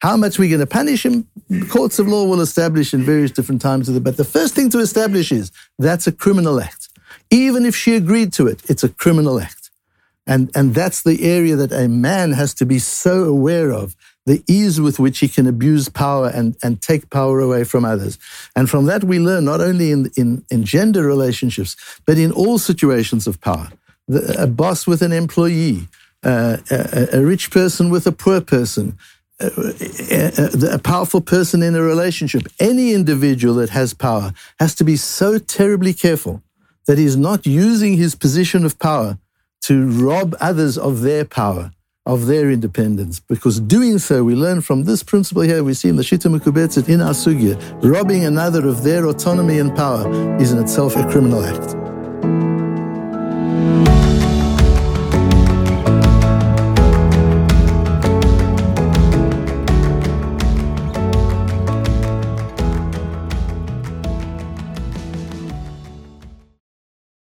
How 0.00 0.16
much 0.16 0.38
we're 0.38 0.50
going 0.50 0.60
to 0.60 0.66
punish 0.66 1.04
him, 1.04 1.28
courts 1.70 1.98
of 1.98 2.08
law 2.08 2.26
will 2.26 2.40
establish 2.40 2.92
in 2.92 3.02
various 3.02 3.30
different 3.30 3.62
times. 3.62 3.88
of 3.88 3.94
the. 3.94 4.00
But 4.00 4.16
the 4.16 4.24
first 4.24 4.54
thing 4.54 4.68
to 4.70 4.78
establish 4.78 5.32
is 5.32 5.50
that's 5.78 6.06
a 6.06 6.12
criminal 6.12 6.60
act. 6.60 6.88
Even 7.30 7.64
if 7.64 7.74
she 7.74 7.94
agreed 7.94 8.32
to 8.34 8.46
it, 8.46 8.62
it's 8.68 8.84
a 8.84 8.88
criminal 8.88 9.40
act. 9.40 9.63
And, 10.26 10.50
and 10.54 10.74
that's 10.74 11.02
the 11.02 11.22
area 11.22 11.56
that 11.56 11.72
a 11.72 11.88
man 11.88 12.32
has 12.32 12.54
to 12.54 12.66
be 12.66 12.78
so 12.78 13.24
aware 13.24 13.72
of 13.72 13.94
the 14.26 14.42
ease 14.48 14.80
with 14.80 14.98
which 14.98 15.18
he 15.18 15.28
can 15.28 15.46
abuse 15.46 15.88
power 15.88 16.28
and, 16.28 16.56
and 16.62 16.80
take 16.80 17.10
power 17.10 17.40
away 17.40 17.64
from 17.64 17.84
others. 17.84 18.18
And 18.56 18.70
from 18.70 18.86
that, 18.86 19.04
we 19.04 19.18
learn 19.18 19.44
not 19.44 19.60
only 19.60 19.90
in, 19.90 20.10
in, 20.16 20.44
in 20.50 20.64
gender 20.64 21.02
relationships, 21.02 21.76
but 22.06 22.16
in 22.16 22.32
all 22.32 22.58
situations 22.58 23.26
of 23.26 23.40
power. 23.40 23.70
The, 24.08 24.42
a 24.42 24.46
boss 24.46 24.86
with 24.86 25.02
an 25.02 25.12
employee, 25.12 25.88
uh, 26.22 26.56
a, 26.70 27.18
a, 27.18 27.22
rich 27.22 27.50
person 27.50 27.90
with 27.90 28.06
a 28.06 28.12
poor 28.12 28.40
person, 28.40 28.96
a, 29.40 29.50
a, 30.10 30.74
a 30.74 30.78
powerful 30.78 31.20
person 31.20 31.62
in 31.62 31.74
a 31.74 31.82
relationship. 31.82 32.44
Any 32.58 32.94
individual 32.94 33.54
that 33.56 33.70
has 33.70 33.92
power 33.92 34.32
has 34.58 34.74
to 34.76 34.84
be 34.84 34.96
so 34.96 35.38
terribly 35.38 35.92
careful 35.92 36.42
that 36.86 36.96
he's 36.96 37.16
not 37.16 37.46
using 37.46 37.96
his 37.96 38.14
position 38.14 38.64
of 38.64 38.78
power 38.78 39.18
to 39.64 39.88
rob 39.88 40.36
others 40.40 40.76
of 40.76 41.00
their 41.00 41.24
power, 41.24 41.72
of 42.04 42.26
their 42.26 42.50
independence. 42.50 43.18
Because 43.18 43.60
doing 43.60 43.98
so, 43.98 44.22
we 44.22 44.34
learn 44.34 44.60
from 44.60 44.84
this 44.84 45.02
principle 45.02 45.42
here, 45.42 45.64
we 45.64 45.72
see 45.72 45.88
in 45.88 45.96
the 45.96 46.02
Shita 46.02 46.34
Mekubetzet 46.34 46.88
in 46.88 47.00
our 47.00 47.14
Sugya, 47.14 47.56
robbing 47.82 48.26
another 48.26 48.68
of 48.68 48.82
their 48.82 49.06
autonomy 49.06 49.58
and 49.58 49.74
power 49.74 50.04
is 50.38 50.52
in 50.52 50.58
itself 50.58 50.96
a 50.96 51.08
criminal 51.10 51.42
act. 51.42 51.83